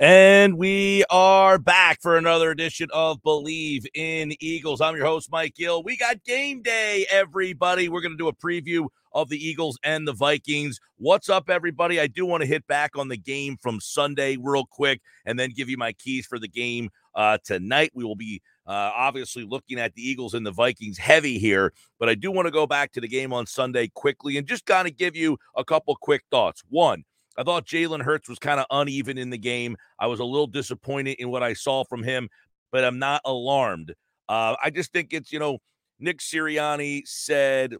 And 0.00 0.58
we 0.58 1.04
are 1.08 1.56
back 1.56 2.02
for 2.02 2.16
another 2.16 2.50
edition 2.50 2.88
of 2.92 3.22
Bleav 3.22 3.84
in 3.94 4.34
Eagles. 4.40 4.80
I'm 4.80 4.96
your 4.96 5.06
host, 5.06 5.30
Mike 5.30 5.54
Gill. 5.54 5.84
We 5.84 5.96
got 5.96 6.24
game 6.24 6.62
day, 6.62 7.06
everybody. 7.08 7.88
We're 7.88 8.00
going 8.00 8.10
to 8.10 8.18
do 8.18 8.26
a 8.26 8.34
preview 8.34 8.88
of 9.12 9.28
the 9.28 9.38
Eagles 9.38 9.78
and 9.84 10.08
the 10.08 10.12
Vikings. 10.12 10.80
What's 10.96 11.28
up, 11.28 11.48
everybody? 11.48 12.00
I 12.00 12.08
do 12.08 12.26
want 12.26 12.40
to 12.40 12.46
hit 12.48 12.66
back 12.66 12.98
on 12.98 13.06
the 13.06 13.16
game 13.16 13.56
from 13.62 13.78
Sunday 13.80 14.36
real 14.36 14.66
quick 14.68 15.00
and 15.24 15.38
then 15.38 15.50
give 15.54 15.68
you 15.68 15.76
my 15.76 15.92
keys 15.92 16.26
for 16.26 16.40
the 16.40 16.48
game 16.48 16.90
uh, 17.14 17.38
tonight. 17.44 17.92
We 17.94 18.02
will 18.02 18.16
be 18.16 18.42
uh, 18.66 18.90
obviously 18.96 19.44
looking 19.44 19.78
at 19.78 19.94
the 19.94 20.02
Eagles 20.02 20.34
and 20.34 20.44
the 20.44 20.50
Vikings 20.50 20.98
heavy 20.98 21.38
here, 21.38 21.72
but 22.00 22.08
I 22.08 22.16
do 22.16 22.32
want 22.32 22.46
to 22.46 22.52
go 22.52 22.66
back 22.66 22.90
to 22.92 23.00
the 23.00 23.06
game 23.06 23.32
on 23.32 23.46
Sunday 23.46 23.92
quickly 23.94 24.38
and 24.38 24.46
just 24.48 24.66
kind 24.66 24.88
of 24.88 24.96
give 24.96 25.14
you 25.14 25.38
a 25.56 25.64
couple 25.64 25.94
quick 25.94 26.24
thoughts. 26.32 26.64
One, 26.68 27.04
I 27.36 27.42
thought 27.42 27.66
Jalen 27.66 28.02
Hurts 28.02 28.28
was 28.28 28.38
kind 28.38 28.60
of 28.60 28.66
uneven 28.70 29.18
in 29.18 29.30
the 29.30 29.38
game. 29.38 29.76
I 29.98 30.06
was 30.06 30.20
a 30.20 30.24
little 30.24 30.46
disappointed 30.46 31.16
in 31.18 31.30
what 31.30 31.42
I 31.42 31.54
saw 31.54 31.84
from 31.84 32.02
him, 32.02 32.28
but 32.70 32.84
I'm 32.84 32.98
not 32.98 33.20
alarmed. 33.24 33.94
Uh, 34.28 34.56
I 34.62 34.70
just 34.70 34.92
think 34.92 35.12
it's, 35.12 35.32
you 35.32 35.38
know, 35.38 35.58
Nick 35.98 36.18
Sirianni 36.18 37.02
said 37.06 37.74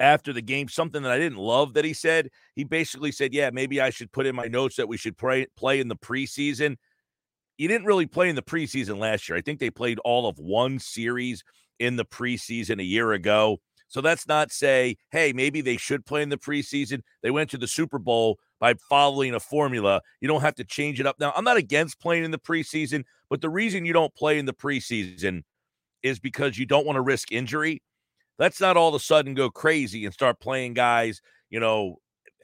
after 0.00 0.32
the 0.32 0.42
game 0.42 0.68
something 0.68 1.02
that 1.02 1.12
I 1.12 1.18
didn't 1.18 1.38
love 1.38 1.74
that 1.74 1.84
he 1.84 1.92
said. 1.92 2.28
He 2.56 2.64
basically 2.64 3.12
said, 3.12 3.32
Yeah, 3.32 3.50
maybe 3.52 3.80
I 3.80 3.90
should 3.90 4.12
put 4.12 4.26
in 4.26 4.34
my 4.34 4.46
notes 4.46 4.76
that 4.76 4.88
we 4.88 4.96
should 4.96 5.16
play, 5.16 5.46
play 5.56 5.80
in 5.80 5.88
the 5.88 5.96
preseason. 5.96 6.76
He 7.56 7.68
didn't 7.68 7.86
really 7.86 8.06
play 8.06 8.28
in 8.28 8.36
the 8.36 8.42
preseason 8.42 8.98
last 8.98 9.28
year. 9.28 9.38
I 9.38 9.42
think 9.42 9.60
they 9.60 9.70
played 9.70 9.98
all 10.00 10.26
of 10.26 10.38
one 10.38 10.78
series 10.78 11.44
in 11.78 11.96
the 11.96 12.04
preseason 12.04 12.80
a 12.80 12.84
year 12.84 13.12
ago. 13.12 13.58
So 13.92 14.00
that's 14.00 14.26
not 14.26 14.50
say, 14.50 14.96
hey, 15.10 15.34
maybe 15.34 15.60
they 15.60 15.76
should 15.76 16.06
play 16.06 16.22
in 16.22 16.30
the 16.30 16.38
preseason. 16.38 17.02
They 17.22 17.30
went 17.30 17.50
to 17.50 17.58
the 17.58 17.68
Super 17.68 17.98
Bowl 17.98 18.38
by 18.58 18.72
following 18.88 19.34
a 19.34 19.40
formula. 19.40 20.00
You 20.22 20.28
don't 20.28 20.40
have 20.40 20.54
to 20.54 20.64
change 20.64 20.98
it 20.98 21.06
up. 21.06 21.20
Now, 21.20 21.30
I'm 21.36 21.44
not 21.44 21.58
against 21.58 22.00
playing 22.00 22.24
in 22.24 22.30
the 22.30 22.38
preseason, 22.38 23.04
but 23.28 23.42
the 23.42 23.50
reason 23.50 23.84
you 23.84 23.92
don't 23.92 24.14
play 24.14 24.38
in 24.38 24.46
the 24.46 24.54
preseason 24.54 25.42
is 26.02 26.18
because 26.18 26.56
you 26.58 26.64
don't 26.64 26.86
want 26.86 26.96
to 26.96 27.02
risk 27.02 27.32
injury. 27.32 27.82
Let's 28.38 28.62
not 28.62 28.78
all 28.78 28.88
of 28.88 28.94
a 28.94 28.98
sudden 28.98 29.34
go 29.34 29.50
crazy 29.50 30.06
and 30.06 30.14
start 30.14 30.40
playing 30.40 30.72
guys, 30.72 31.20
you 31.50 31.60
know, 31.60 31.96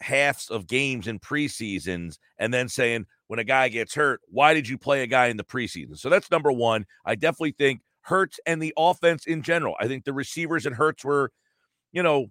halves 0.03 0.51
of 0.51 0.67
games 0.67 1.07
in 1.07 1.19
preseasons 1.19 2.19
and 2.37 2.53
then 2.53 2.69
saying, 2.69 3.07
when 3.29 3.39
a 3.39 3.45
guy 3.45 3.71
gets 3.71 3.95
hurt, 3.95 4.21
why 4.29 4.53
did 4.53 4.69
you 4.69 4.77
play 4.77 5.03
a 5.03 5.07
guy 5.07 5.29
in 5.29 5.39
the 5.39 5.45
preseason? 5.45 5.97
So 5.99 6.11
that's 6.11 6.31
number 6.31 6.53
one. 6.53 6.85
I 7.07 7.15
definitely 7.15 7.53
think 7.53 7.81
Hurts 8.09 8.41
and 8.47 8.61
the 8.61 8.73
offense 8.77 9.27
in 9.27 9.43
general. 9.43 9.75
I 9.79 9.87
think 9.87 10.05
the 10.05 10.13
receivers 10.13 10.67
and 10.67 10.75
Hurts 10.75 11.05
were, 11.05 11.31
you 11.93 12.03
know, 12.03 12.27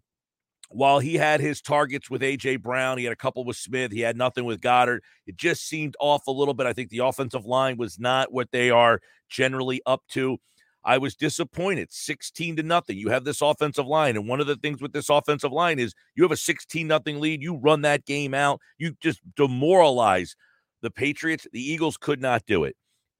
while 0.70 1.00
he 1.00 1.16
had 1.16 1.39
his 1.39 1.61
targets 1.61 2.09
with 2.09 2.22
AJ 2.22 2.61
Brown, 2.61 2.97
he 2.97 3.06
had 3.06 3.14
a 3.14 3.17
couple 3.17 3.45
with 3.45 3.56
Smith, 3.56 3.92
he 3.92 4.02
had 4.02 4.17
nothing 4.17 4.44
with 4.44 4.59
Goedert. 4.59 5.00
It 5.25 5.38
just 5.38 5.67
seemed 5.67 5.95
off 6.00 6.28
a 6.28 6.31
little 6.31 6.53
bit. 6.53 6.67
I 6.67 6.73
think 6.73 6.89
the 6.89 7.05
offensive 7.05 7.45
line 7.45 7.77
was 7.77 7.99
not 7.99 8.33
what 8.33 8.52
they 8.52 8.70
are 8.70 8.99
generally 9.30 9.82
up 9.86 10.02
to. 10.10 10.37
I 10.83 10.98
was 10.98 11.16
disappointed. 11.16 11.92
16 11.92 12.55
to 12.58 12.64
nothing. 12.64 12.98
You 12.98 13.10
have 13.10 13.26
this 13.26 13.42
offensive 13.42 13.86
line. 13.86 14.16
And 14.16 14.27
one 14.27 14.39
of 14.39 14.48
the 14.48 14.55
things 14.55 14.82
with 14.82 14.93
this 14.93 15.10
offensive 15.10 15.52
line 15.52 15.80
is 15.80 15.93
you 16.16 16.23
have 16.23 16.32
a 16.32 16.37
16 16.37 16.87
nothing 16.87 17.20
lead. 17.20 17.42
You 17.42 17.55
run 17.55 17.82
that 17.82 18.05
game 18.05 18.33
out. 18.33 18.61
You 18.77 18.95
just 19.02 19.20
demoralize 19.36 20.36
the 20.82 20.89
Patriots. 20.89 21.45
The 21.52 21.61
Eagles 21.61 21.98
could 21.98 22.21
not 22.21 22.45
do 22.45 22.64
it. 22.64 22.76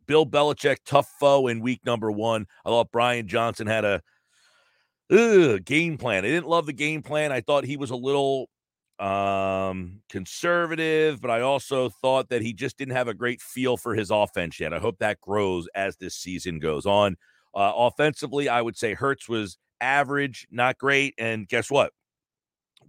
Bill 0.07 0.25
Belichick, 0.25 0.78
tough 0.85 1.09
foe 1.19 1.47
in 1.47 1.62
week 1.62 1.81
number 1.85 2.12
one. 2.12 2.47
I 2.66 2.69
thought 2.69 2.91
Brian 2.91 3.28
Johnson 3.28 3.68
had 3.68 3.85
a 3.85 4.01
ugh, 5.12 5.63
game 5.63 5.97
plan. 5.97 6.25
I 6.25 6.29
didn't 6.29 6.47
love 6.47 6.66
the 6.66 6.73
game 6.73 7.03
plan. 7.03 7.31
I 7.31 7.41
thought 7.41 7.66
he 7.66 7.78
was 7.78 7.91
a 7.91 7.95
little 7.95 8.50
um 9.00 10.01
conservative, 10.09 11.22
but 11.22 11.29
I 11.29 11.41
also 11.41 11.90
thought 11.90 12.29
that 12.29 12.41
he 12.41 12.53
just 12.53 12.78
didn't 12.78 12.96
have 12.96 13.07
a 13.07 13.13
great 13.13 13.41
feel 13.41 13.78
for 13.78 13.94
his 13.94 14.09
offense 14.09 14.59
yet. 14.59 14.73
I 14.73 14.79
hope 14.79 14.97
that 15.00 15.22
grows 15.22 15.67
as 15.75 15.97
this 15.97 16.16
season 16.16 16.59
goes 16.59 16.85
on. 16.85 17.16
Uh, 17.53 17.73
offensively, 17.75 18.50
I 18.50 18.62
would 18.62 18.78
say 18.78 18.94
Hurts 18.94 19.29
was 19.29 19.57
average, 19.81 20.47
not 20.50 20.78
great. 20.78 21.13
And 21.17 21.47
guess 21.47 21.69
what? 21.69 21.91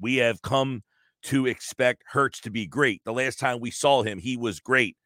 We 0.01 0.17
have 0.17 0.43
come 0.43 0.83
to 1.25 1.47
expect 1.47 2.05
Hurts 2.07 2.41
to 2.43 2.51
be 2.51 2.67
great. 2.67 3.03
The 3.05 3.13
last 3.13 3.39
time 3.39 3.61
we 3.61 3.71
saw 3.71 4.03
him, 4.03 4.19
he 4.19 4.37
was 4.37 4.61
great 4.61 4.97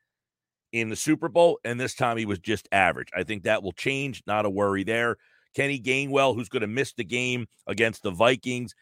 in 0.72 0.88
the 0.88 0.96
Super 0.96 1.28
Bowl, 1.28 1.58
and 1.64 1.78
this 1.78 1.94
time 1.94 2.16
he 2.16 2.26
was 2.26 2.38
just 2.38 2.68
average. 2.72 3.08
I 3.14 3.22
think 3.22 3.42
that 3.42 3.62
will 3.62 3.72
change. 3.72 4.22
Not 4.26 4.46
a 4.46 4.50
worry 4.50 4.84
there. 4.84 5.16
Kenny 5.54 5.78
Gainwell, 5.78 6.34
who's 6.34 6.48
going 6.48 6.62
to 6.62 6.66
miss 6.66 6.94
the 6.94 7.04
game 7.04 7.46
against 7.66 8.02
the 8.02 8.10
Vikings. 8.10 8.74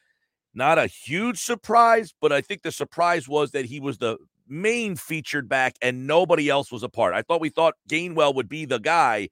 Not 0.54 0.78
a 0.78 0.86
huge 0.86 1.38
surprise, 1.38 2.14
but 2.20 2.32
I 2.32 2.40
think 2.40 2.62
the 2.62 2.72
surprise 2.72 3.28
was 3.28 3.50
that 3.52 3.66
he 3.66 3.80
was 3.80 3.98
the 3.98 4.18
main 4.48 4.96
featured 4.96 5.48
back 5.48 5.76
and 5.80 6.06
nobody 6.06 6.48
else 6.48 6.72
was 6.72 6.82
a 6.82 6.88
part. 6.88 7.14
I 7.14 7.22
thought 7.22 7.40
we 7.40 7.50
thought 7.50 7.74
Gainwell 7.88 8.34
would 8.34 8.48
be 8.48 8.64
the 8.64 8.78
guy, 8.78 9.28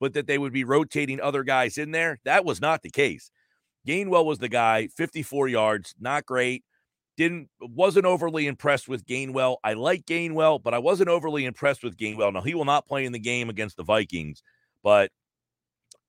but 0.00 0.14
that 0.14 0.26
they 0.26 0.38
would 0.38 0.52
be 0.52 0.64
rotating 0.64 1.20
other 1.20 1.42
guys 1.42 1.78
in 1.78 1.90
there. 1.90 2.20
That 2.24 2.44
was 2.44 2.60
not 2.60 2.82
the 2.82 2.90
case. 2.90 3.30
Gainwell 3.86 4.24
was 4.24 4.38
the 4.38 4.48
guy, 4.48 4.86
54 4.88 5.48
yards, 5.48 5.94
not 5.98 6.26
great. 6.26 6.64
Didn't 7.16 7.48
wasn't 7.60 8.06
overly 8.06 8.46
impressed 8.46 8.88
with 8.88 9.04
Gainwell. 9.04 9.56
I 9.62 9.74
like 9.74 10.06
Gainwell, 10.06 10.62
but 10.62 10.72
I 10.72 10.78
wasn't 10.78 11.10
overly 11.10 11.44
impressed 11.44 11.82
with 11.84 11.96
Gainwell. 11.96 12.32
Now 12.32 12.40
he 12.40 12.54
will 12.54 12.64
not 12.64 12.86
play 12.86 13.04
in 13.04 13.12
the 13.12 13.18
game 13.18 13.50
against 13.50 13.76
the 13.76 13.84
Vikings, 13.84 14.42
but 14.82 15.10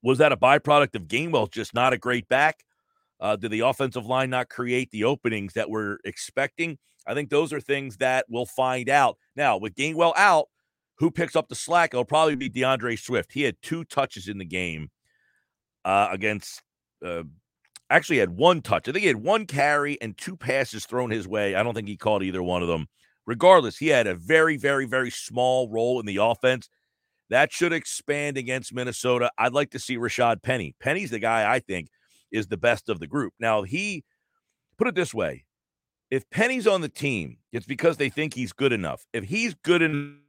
was 0.02 0.18
that 0.20 0.32
a 0.32 0.38
byproduct 0.38 0.96
of 0.96 1.04
Gainwell 1.04 1.52
just 1.52 1.74
not 1.74 1.94
a 1.94 1.98
great 1.98 2.28
back? 2.28 2.64
Uh, 3.20 3.36
did 3.36 3.52
the 3.52 3.62
offensive 3.62 4.06
line 4.06 4.30
not 4.30 4.50
create 4.50 4.92
the 4.92 5.06
openings 5.06 5.54
that 5.54 5.70
we're 5.70 5.98
expecting? 6.04 6.78
I 7.08 7.14
think 7.14 7.30
those 7.30 7.54
are 7.54 7.62
things 7.62 7.98
that 7.98 8.26
we'll 8.30 8.46
find 8.46 8.90
out. 8.90 9.18
Now, 9.36 9.58
with 9.58 9.76
Gainwell 9.76 10.14
out, 10.18 10.48
who 10.96 11.10
picks 11.10 11.36
up 11.36 11.48
the 11.48 11.56
slack? 11.56 11.94
It'll 11.94 12.06
probably 12.06 12.36
be 12.36 12.50
DeAndre 12.50 13.00
Swift. 13.00 13.34
He 13.34 13.44
had 13.44 13.56
two 13.62 13.84
touches 13.86 14.28
in 14.28 14.38
the 14.38 14.46
game 14.46 14.90
uh, 15.86 16.10
against, 16.12 16.62
uh, 17.04 17.24
actually 17.90 18.20
had 18.20 18.32
one 18.32 18.62
touch. 18.62 18.88
I 18.88 18.92
think 18.92 19.02
he 19.02 19.08
had 19.08 19.18
one 19.18 19.46
carry 19.46 20.00
and 20.02 20.18
two 20.18 20.36
passes 20.36 20.86
thrown 20.86 21.12
his 21.12 21.28
way. 21.28 21.56
I 21.56 21.64
don't 21.64 21.74
think 21.74 21.88
he 21.88 21.98
caught 21.98 22.24
either 22.24 22.44
one 22.44 22.62
of 22.62 22.68
them. 22.68 22.88
Regardless, 23.26 23.78
he 23.78 23.88
had 23.88 24.08
a 24.08 24.16
very, 24.16 24.58
very, 24.58 24.86
very 24.86 25.10
small 25.10 25.70
role 25.70 26.00
in 26.00 26.06
the 26.06 26.18
offense. 26.18 26.70
That 27.30 27.52
should 27.52 27.74
expand 27.74 28.38
against 28.38 28.74
Minnesota. 28.74 29.32
I'd 29.38 29.54
like 29.54 29.72
to 29.72 29.80
see 29.80 29.98
Rashad 29.98 30.44
Penny. 30.44 30.76
Penny's 30.80 31.10
the 31.10 31.20
guy 31.20 31.52
I 31.52 31.60
think 31.60 31.90
is 32.32 32.48
the 32.48 32.58
best 32.58 32.90
of 32.90 33.00
the 33.00 33.08
group. 33.08 33.34
Now, 33.40 33.64
he 33.64 34.04
put 34.78 34.88
it 34.88 34.96
this 34.96 35.14
way 35.14 35.46
if 36.14 36.30
Penny's 36.30 36.68
on 36.68 36.82
the 36.82 36.90
team, 36.90 37.38
it's 37.52 37.66
because 37.66 37.98
they 37.98 38.10
think 38.10 38.36
he's 38.36 38.54
good 38.54 38.72
enough. 38.72 39.04
If 39.14 39.24
he's 39.24 39.56
good 39.56 39.82
enough 39.82 40.20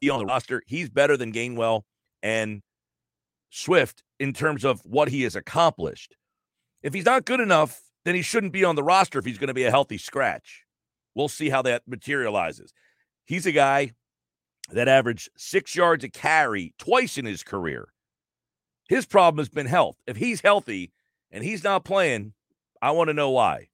to 0.00 0.08
on 0.08 0.18
the 0.18 0.26
roster, 0.26 0.64
he's 0.66 0.90
better 0.90 1.16
than 1.16 1.32
Gainwell 1.32 1.82
and 2.24 2.60
Swift 3.50 4.02
in 4.18 4.32
terms 4.32 4.64
of 4.64 4.80
what 4.84 5.08
he 5.08 5.22
has 5.22 5.36
accomplished. 5.36 6.16
If 6.84 6.92
he's 6.92 7.06
not 7.06 7.24
good 7.24 7.40
enough, 7.40 7.80
then 8.04 8.14
he 8.14 8.20
shouldn't 8.20 8.52
be 8.52 8.62
on 8.62 8.76
the 8.76 8.82
roster 8.82 9.18
if 9.18 9.24
he's 9.24 9.38
going 9.38 9.48
to 9.48 9.54
be 9.54 9.64
a 9.64 9.70
healthy 9.70 9.96
scratch. 9.96 10.64
We'll 11.14 11.28
see 11.28 11.48
how 11.48 11.62
that 11.62 11.82
materializes. 11.88 12.74
He's 13.24 13.46
a 13.46 13.52
guy 13.52 13.92
that 14.70 14.86
averaged 14.86 15.30
six 15.34 15.74
yards 15.74 16.04
a 16.04 16.10
carry 16.10 16.74
twice 16.78 17.16
in 17.16 17.24
his 17.24 17.42
career. 17.42 17.88
His 18.86 19.06
problem 19.06 19.38
has 19.38 19.48
been 19.48 19.66
health. 19.66 19.96
If 20.06 20.18
he's 20.18 20.42
healthy 20.42 20.92
and 21.30 21.42
he's 21.42 21.64
not 21.64 21.84
playing, 21.84 22.34
I 22.82 22.90
want 22.90 23.08
to 23.08 23.14
know 23.14 23.30
why. 23.30 23.68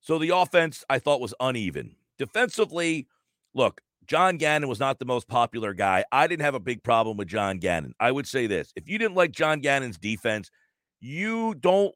So 0.00 0.18
the 0.18 0.34
offense 0.34 0.84
I 0.90 0.98
thought 0.98 1.20
was 1.20 1.34
uneven. 1.38 1.94
Defensively, 2.18 3.06
look, 3.54 3.80
John 4.08 4.38
Gannon 4.38 4.68
was 4.68 4.80
not 4.80 4.98
the 4.98 5.04
most 5.04 5.28
popular 5.28 5.72
guy. 5.72 6.04
I 6.10 6.26
didn't 6.26 6.44
have 6.44 6.54
a 6.54 6.60
big 6.60 6.82
problem 6.82 7.16
with 7.16 7.28
John 7.28 7.58
Gannon. 7.58 7.94
I 8.00 8.10
would 8.10 8.26
say 8.26 8.48
this 8.48 8.72
if 8.74 8.88
you 8.88 8.98
didn't 8.98 9.14
like 9.14 9.30
John 9.30 9.60
Gannon's 9.60 9.98
defense, 9.98 10.50
you 11.00 11.54
don't 11.54 11.94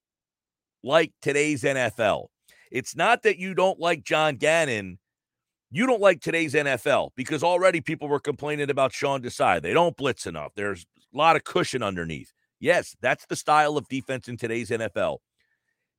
like 0.82 1.12
today's 1.20 1.62
NFL. 1.62 2.26
It's 2.70 2.96
not 2.96 3.23
that 3.23 3.38
you 3.38 3.55
don't 3.55 3.79
like 3.79 4.05
John 4.05 4.37
Gannon 4.37 4.99
you 5.75 5.87
don't 5.87 6.02
like 6.02 6.20
today's 6.20 6.52
NFL 6.52 7.12
because 7.17 7.43
already 7.43 7.81
people 7.81 8.06
were 8.06 8.20
complaining 8.20 8.69
about 8.69 8.93
Sean 8.93 9.23
Desai. 9.23 9.61
They 9.62 9.73
don't 9.73 9.96
blitz 9.96 10.26
enough. 10.26 10.52
There's 10.55 10.84
a 11.12 11.17
lot 11.17 11.34
of 11.34 11.44
cushion 11.44 11.82
underneath. 11.82 12.31
Yes, 12.61 12.94
that's 13.00 13.25
the 13.25 13.37
style 13.37 13.79
of 13.79 13.88
defense 13.88 14.29
in 14.29 14.37
today's 14.37 14.69
NFL. 14.69 15.19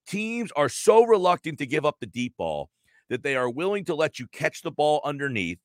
Teams 0.06 0.52
are 0.56 0.70
so 0.70 1.04
reluctant 1.04 1.58
to 1.58 1.66
give 1.66 1.86
up 1.86 1.98
the 2.00 2.06
deep 2.06 2.36
ball 2.38 2.70
that 3.10 3.24
they 3.24 3.36
are 3.36 3.50
willing 3.50 3.84
to 3.86 3.96
let 3.96 4.20
you 4.20 4.28
catch 4.28 4.62
the 4.62 4.72
ball 4.72 5.02
underneath 5.04 5.60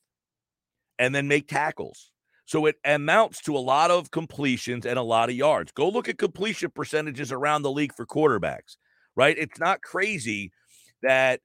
and 0.99 1.15
then 1.15 1.29
make 1.29 1.47
tackles. 1.47 2.11
So 2.47 2.65
it 2.65 2.77
amounts 2.87 3.43
to 3.43 3.55
a 3.55 3.59
lot 3.59 3.91
of 3.91 4.11
completions 4.11 4.87
and 4.87 4.99
a 4.99 5.03
lot 5.03 5.29
of 5.29 5.37
yards. 5.37 5.71
Go 5.73 5.87
look 5.87 6.09
at 6.09 6.17
completion 6.17 6.71
percentages 6.71 7.31
around 7.31 7.61
the 7.61 7.71
league 7.71 7.95
for 7.95 8.07
quarterbacks, 8.07 8.79
right? 9.19 9.37
It's 9.37 9.59
not 9.59 9.83
crazy 9.83 10.53
that 11.03 11.41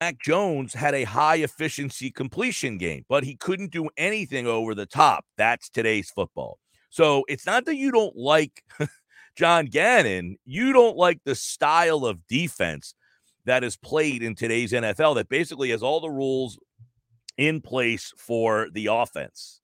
Mac 0.00 0.20
Jones 0.20 0.72
had 0.72 0.94
a 0.94 1.02
high 1.02 1.36
efficiency 1.36 2.08
completion 2.08 2.78
game, 2.78 3.04
but 3.08 3.24
he 3.24 3.34
couldn't 3.34 3.72
do 3.72 3.90
anything 3.96 4.46
over 4.46 4.76
the 4.76 4.86
top. 4.86 5.24
That's 5.36 5.68
today's 5.68 6.08
football. 6.08 6.60
So 6.88 7.24
it's 7.28 7.44
not 7.44 7.64
that 7.66 7.74
you 7.76 7.90
don't 7.90 8.16
like 8.16 8.62
John 9.36 9.66
Gannon, 9.66 10.36
you 10.44 10.72
don't 10.72 10.96
like 10.96 11.20
the 11.24 11.34
style 11.34 12.06
of 12.06 12.26
defense 12.28 12.94
that 13.44 13.64
is 13.64 13.76
played 13.76 14.22
in 14.22 14.36
today's 14.36 14.72
NFL 14.72 15.16
that 15.16 15.28
basically 15.28 15.70
has 15.70 15.82
all 15.82 16.00
the 16.00 16.08
rules 16.08 16.58
in 17.36 17.60
place 17.60 18.12
for 18.16 18.68
the 18.72 18.86
offense. 18.86 19.60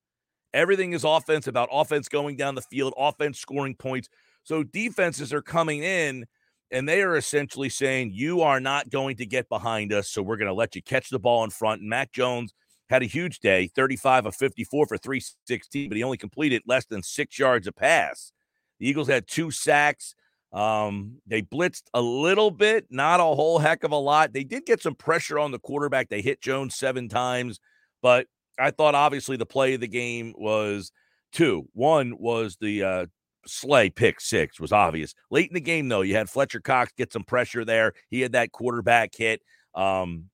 Everything 0.53 0.93
is 0.93 1.05
offense 1.05 1.47
about 1.47 1.69
offense 1.71 2.09
going 2.09 2.37
down 2.37 2.57
the 2.57 2.63
field, 2.63 2.93
offense 2.97 3.39
scoring 3.39 3.75
points. 3.77 4.09
So 4.43 4.65
defenses 4.65 5.33
are 5.33 5.43
coming 5.43 5.83
in 5.83 6.27
and 6.75 6.88
they 6.88 7.03
are 7.03 7.17
essentially 7.17 7.69
saying, 7.69 8.11
You 8.12 8.43
are 8.43 8.59
not 8.59 8.91
going 8.91 9.17
to 9.17 9.26
get 9.26 9.49
behind 9.49 9.93
us. 9.93 10.11
So 10.11 10.23
we're 10.23 10.37
going 10.37 10.49
to 10.49 10.55
let 10.55 10.75
you 10.75 10.82
catch 10.82 11.09
the 11.09 11.21
ball 11.21 11.44
in 11.44 11.50
front. 11.50 11.81
And 11.81 11.88
Mac 11.88 12.12
Jones 12.12 12.53
had 12.91 13.03
a 13.03 13.06
huge 13.06 13.38
day 13.38 13.69
35 13.75 14.26
of 14.26 14.35
54 14.35 14.87
for 14.87 14.99
316, 14.99 15.88
but 15.88 15.97
he 15.97 16.03
only 16.03 16.19
completed 16.19 16.62
less 16.67 16.85
than 16.85 17.03
six 17.03 17.38
yards 17.38 17.69
a 17.69 17.73
pass. 17.73 18.32
The 18.81 18.88
Eagles 18.88 19.09
had 19.09 19.29
two 19.29 19.53
sacks. 19.53 20.17
Um, 20.53 21.19
they 21.26 21.43
blitzed 21.43 21.85
a 21.94 22.00
little 22.00 22.50
bit, 22.50 22.87
not 22.91 23.20
a 23.20 23.25
whole 23.25 23.61
heck 23.61 23.85
of 23.85 23.93
a 23.93 23.97
lot. 23.97 24.32
They 24.32 24.44
did 24.44 24.67
get 24.67 24.82
some 24.82 24.94
pressure 24.94 25.38
on 25.38 25.53
the 25.53 25.59
quarterback. 25.59 26.09
They 26.09 26.23
hit 26.23 26.41
Jones 26.41 26.75
seven 26.75 27.09
times, 27.09 27.61
but 28.03 28.27
I 28.59 28.70
thought 28.73 28.94
obviously 28.94 29.37
the 29.37 29.47
play 29.47 29.75
of 29.75 29.81
the 29.81 29.88
game 29.88 30.35
was 30.37 30.93
two. 31.32 31.69
One 31.73 32.17
was 32.19 32.56
the 32.61 32.82
uh, 32.82 33.06
Slay 33.46 33.91
pick 33.91 34.20
six 34.20 34.61
was 34.61 34.73
obvious. 34.73 35.14
Late 35.31 35.49
in 35.49 35.55
the 35.55 35.61
game, 35.61 35.88
though, 35.88 36.02
you 36.02 36.14
had 36.14 36.31
Fletcher 36.31 36.61
Cox 36.61 36.93
get 36.96 37.12
some 37.12 37.25
pressure 37.25 37.64
there. 37.64 37.93
He 38.11 38.20
had 38.20 38.32
that 38.32 38.52
quarterback 38.52 39.14
hit. 39.14 39.43
Um, 39.75 40.31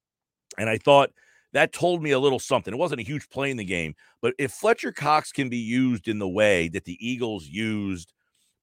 and 0.59 0.69
I 0.69 0.79
thought 0.79 1.11
that 1.53 1.73
told 1.73 2.03
me 2.03 2.11
a 2.13 2.19
little 2.19 2.39
something. 2.39 2.73
It 2.73 2.79
wasn't 2.79 3.01
a 3.01 3.05
huge 3.05 3.29
play 3.29 3.51
in 3.51 3.57
the 3.57 3.65
game, 3.65 3.95
but 4.23 4.35
if 4.39 4.53
Fletcher 4.53 4.93
Cox 4.93 5.33
can 5.33 5.49
be 5.49 5.59
used 5.59 6.09
in 6.09 6.19
the 6.19 6.29
way 6.29 6.69
that 6.69 6.85
the 6.85 6.99
Eagles 7.01 7.47
used 7.47 8.13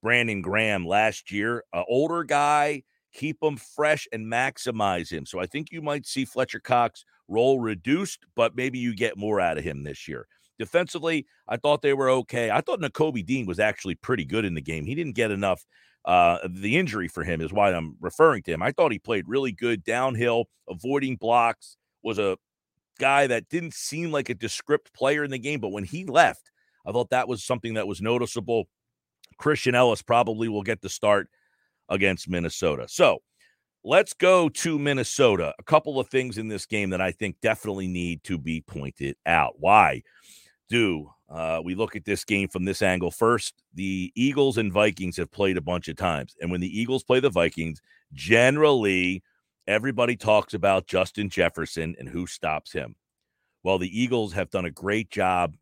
Brandon 0.01 0.41
Graham 0.41 0.85
last 0.85 1.31
year, 1.31 1.63
an 1.73 1.83
older 1.89 2.23
guy, 2.23 2.83
keep 3.13 3.41
him 3.41 3.57
fresh 3.57 4.07
and 4.11 4.31
maximize 4.31 5.11
him. 5.11 5.25
So 5.25 5.39
I 5.39 5.47
think 5.47 5.71
you 5.71 5.81
might 5.81 6.05
see 6.05 6.23
Fletcher 6.23 6.59
Cox 6.59 7.03
role 7.27 7.59
reduced, 7.59 8.25
but 8.35 8.55
maybe 8.55 8.79
you 8.79 8.95
get 8.95 9.17
more 9.17 9.41
out 9.41 9.57
of 9.57 9.63
him 9.63 9.83
this 9.83 10.07
year. 10.07 10.27
Defensively, 10.59 11.25
I 11.48 11.57
thought 11.57 11.81
they 11.81 11.94
were 11.94 12.09
okay. 12.09 12.50
I 12.50 12.62
thought 12.62 12.81
Nakobe 12.81 13.25
Dean 13.25 13.45
was 13.45 13.59
actually 13.59 13.95
pretty 13.95 14.25
good 14.25 14.45
in 14.45 14.54
the 14.54 14.62
game. 14.62 14.86
He 14.86 14.95
didn't 14.95 15.15
get 15.15 15.31
enough. 15.31 15.65
Uh, 16.06 16.39
the 16.48 16.77
injury 16.77 17.07
for 17.07 17.24
him 17.24 17.42
is 17.42 17.51
why 17.51 17.74
I'm 17.74 17.98
referring 18.00 18.44
to 18.44 18.54
him. 18.54 18.63
I 18.63 18.71
thought 18.71 18.92
he 18.94 19.00
played 19.00 19.25
really 19.27 19.51
good 19.51 19.83
downhill, 19.83 20.45
avoiding 20.69 21.18
blocks, 21.18 21.77
was 22.01 22.18
a 22.18 22.38
guy 23.00 23.27
that 23.27 23.50
didn't 23.50 23.74
seem 23.74 24.12
like 24.12 24.30
a 24.30 24.33
descript 24.33 24.94
player 24.94 25.24
in 25.24 25.31
the 25.31 25.39
game. 25.39 25.59
But 25.59 25.69
when 25.69 25.83
he 25.83 26.06
left, 26.06 26.50
I 26.86 26.92
thought 26.92 27.09
that 27.09 27.27
was 27.27 27.44
something 27.44 27.74
that 27.74 27.88
was 27.88 28.01
noticeable. 28.01 28.69
Christian 29.38 29.75
Elliss 29.75 30.01
probably 30.01 30.48
will 30.48 30.63
get 30.63 30.81
the 30.81 30.89
start 30.89 31.30
against 31.89 32.30
Minnesota. 32.30 32.86
So 32.88 33.19
let's 33.83 34.13
go 34.13 34.50
to 34.50 34.80
Minnesota. 34.80 35.54
A 35.59 35.63
couple 35.63 36.00
of 36.00 36.09
things 36.09 36.38
in 36.38 36.48
this 36.48 36.65
game 36.65 36.89
that 36.92 37.01
I 37.01 37.12
think 37.12 37.39
definitely 37.42 37.88
need 37.88 38.24
to 38.25 38.38
be 38.38 38.62
pointed 38.62 39.15
out. 39.25 39.56
Why? 39.59 40.04
Do 40.68 41.12
uh, 41.30 41.62
we 41.64 41.75
look 41.75 41.96
at 41.96 42.06
this 42.06 42.24
game 42.24 42.48
from 42.48 42.64
this 42.64 42.81
angle. 42.81 43.12
First 43.12 43.62
the 43.74 44.12
eagles 44.16 44.58
and 44.58 44.72
vikings 44.72 45.18
have 45.18 45.31
played 45.31 45.58
a 45.58 45.62
bunch 45.62 45.88
of 45.88 45.98
times 45.98 46.36
and 46.42 46.50
when 46.50 46.62
the 46.62 46.80
eagles 46.80 47.04
play 47.04 47.19
the 47.19 47.30
vikings 47.30 47.81
generally 48.14 49.22
everybody 49.68 50.16
talks 50.16 50.54
about 50.54 50.88
justin 50.88 51.30
jefferson 51.30 51.96
and 52.00 52.08
who 52.08 52.25
stops 52.25 52.72
him. 52.72 52.96
Well 53.64 53.78
the 53.78 54.02
eagles 54.02 54.34
have 54.34 54.50
done 54.50 54.66
a 54.66 54.72
great 54.72 55.10
job 55.10 55.56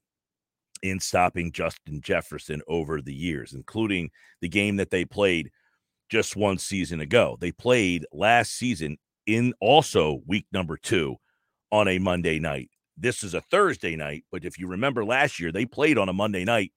in 0.83 0.99
stopping 0.99 1.51
justin 1.51 1.99
jefferson 2.01 2.61
over 2.67 3.01
the 3.01 3.13
years 3.13 3.53
including 3.53 4.11
the 4.41 4.49
game 4.49 4.75
that 4.75 4.91
they 4.91 5.05
played 5.05 5.49
just 6.09 6.35
one 6.35 6.59
season 6.59 7.01
ago. 7.01 7.37
They 7.39 7.51
played 7.51 8.05
last 8.11 8.53
season 8.53 8.97
in 9.25 9.55
also 9.59 10.21
week 10.27 10.45
number 10.51 10.77
two 10.77 11.15
on 11.71 11.87
a 11.87 11.97
monday 11.97 12.37
night 12.37 12.69
this 12.97 13.23
is 13.23 13.33
a 13.33 13.41
Thursday 13.41 13.95
night, 13.95 14.23
but 14.31 14.45
if 14.45 14.57
you 14.57 14.67
remember 14.67 15.03
last 15.03 15.39
year, 15.39 15.51
they 15.51 15.65
played 15.65 15.97
on 15.97 16.09
a 16.09 16.13
Monday 16.13 16.45
night, 16.45 16.71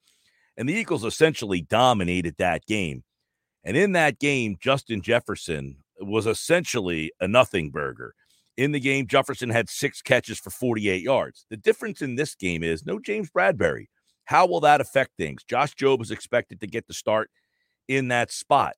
and 0.56 0.68
the 0.68 0.74
Eagles 0.74 1.04
essentially 1.04 1.60
dominated 1.60 2.34
that 2.38 2.66
game. 2.66 3.04
And 3.64 3.76
in 3.76 3.92
that 3.92 4.18
game, 4.18 4.56
Justin 4.60 5.02
Jefferson 5.02 5.76
was 6.00 6.26
essentially 6.26 7.12
a 7.20 7.28
nothing 7.28 7.70
burger. 7.70 8.14
In 8.56 8.72
the 8.72 8.80
game, 8.80 9.06
Jefferson 9.06 9.50
had 9.50 9.68
six 9.68 10.02
catches 10.02 10.38
for 10.38 10.50
48 10.50 11.02
yards. 11.02 11.46
The 11.50 11.56
difference 11.56 12.02
in 12.02 12.16
this 12.16 12.34
game 12.34 12.64
is 12.64 12.84
no 12.84 12.98
James 12.98 13.30
Bradberry. 13.30 13.86
How 14.24 14.46
will 14.46 14.60
that 14.60 14.80
affect 14.80 15.12
things? 15.16 15.44
Josh 15.44 15.74
Jobe 15.74 16.02
is 16.02 16.10
expected 16.10 16.60
to 16.60 16.66
get 16.66 16.86
the 16.86 16.94
start 16.94 17.30
in 17.86 18.08
that 18.08 18.32
spot. 18.32 18.74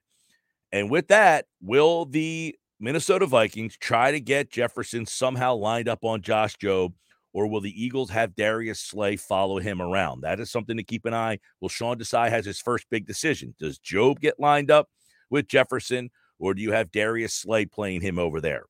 And 0.70 0.90
with 0.90 1.08
that, 1.08 1.46
will 1.62 2.04
the 2.04 2.54
Minnesota 2.78 3.26
Vikings 3.26 3.76
try 3.76 4.12
to 4.12 4.20
get 4.20 4.50
Jefferson 4.50 5.06
somehow 5.06 5.54
lined 5.54 5.88
up 5.88 6.04
on 6.04 6.22
Josh 6.22 6.56
Jobe 6.56 6.92
or 7.32 7.46
will 7.46 7.60
the 7.60 7.82
Eagles 7.82 8.10
have 8.10 8.34
Darius 8.34 8.80
Slay 8.80 9.16
follow 9.16 9.58
him 9.58 9.80
around? 9.80 10.22
That 10.22 10.40
is 10.40 10.50
something 10.50 10.76
to 10.76 10.82
keep 10.82 11.04
an 11.04 11.14
eye. 11.14 11.38
Will 11.60 11.68
Sean 11.68 11.98
Desai 11.98 12.28
has 12.30 12.44
his 12.44 12.60
first 12.60 12.86
big 12.90 13.06
decision? 13.06 13.54
Does 13.58 13.78
Jobe 13.78 14.20
get 14.20 14.40
lined 14.40 14.70
up 14.70 14.88
with 15.30 15.48
Jefferson, 15.48 16.10
or 16.38 16.54
do 16.54 16.62
you 16.62 16.72
have 16.72 16.90
Darius 16.90 17.34
Slay 17.34 17.66
playing 17.66 18.00
him 18.00 18.18
over 18.18 18.40
there? 18.40 18.64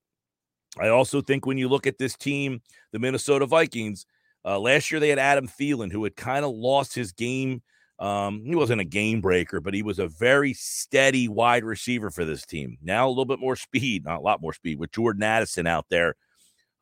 I 0.79 0.89
also 0.89 1.21
think 1.21 1.47
when 1.47 1.59
you 1.59 1.69
look 1.69 1.87
at 1.87 1.99
this 1.99 2.17
team, 2.17 2.61
the 2.93 2.99
Minnesota 2.99 3.47
Vikings, 3.47 4.07
uh, 4.45 4.59
last 4.59 4.91
year 4.91 5.01
they 5.01 5.09
had 5.09 5.19
Adam 5.19 5.49
Thielen, 5.49 5.91
who 5.91 6.05
had 6.05 6.17
kind 6.17 6.45
of 6.45 6.53
lost 6.55 6.95
his 6.95 7.13
game. 7.13 7.63
Um, 7.99 8.45
he 8.45 8.55
wasn't 8.55 8.81
a 8.81 8.85
game 8.85 9.21
breaker, 9.21 9.61
but 9.61 9.75
he 9.75 9.83
was 9.83 9.99
a 9.99 10.09
very 10.09 10.55
steady 10.55 11.29
wide 11.29 11.65
receiver 11.65 12.11
for 12.11 12.25
this 12.25 12.47
team. 12.47 12.79
Now 12.83 13.09
a 13.09 13.11
little 13.11 13.27
bit 13.27 13.41
more 13.41 13.57
speed, 13.57 14.05
not 14.05 14.19
a 14.19 14.23
lot 14.23 14.41
more 14.41 14.53
speed, 14.53 14.79
with 14.79 14.93
Jordan 14.93 15.23
Addison 15.23 15.67
out 15.67 15.87
there 15.91 16.15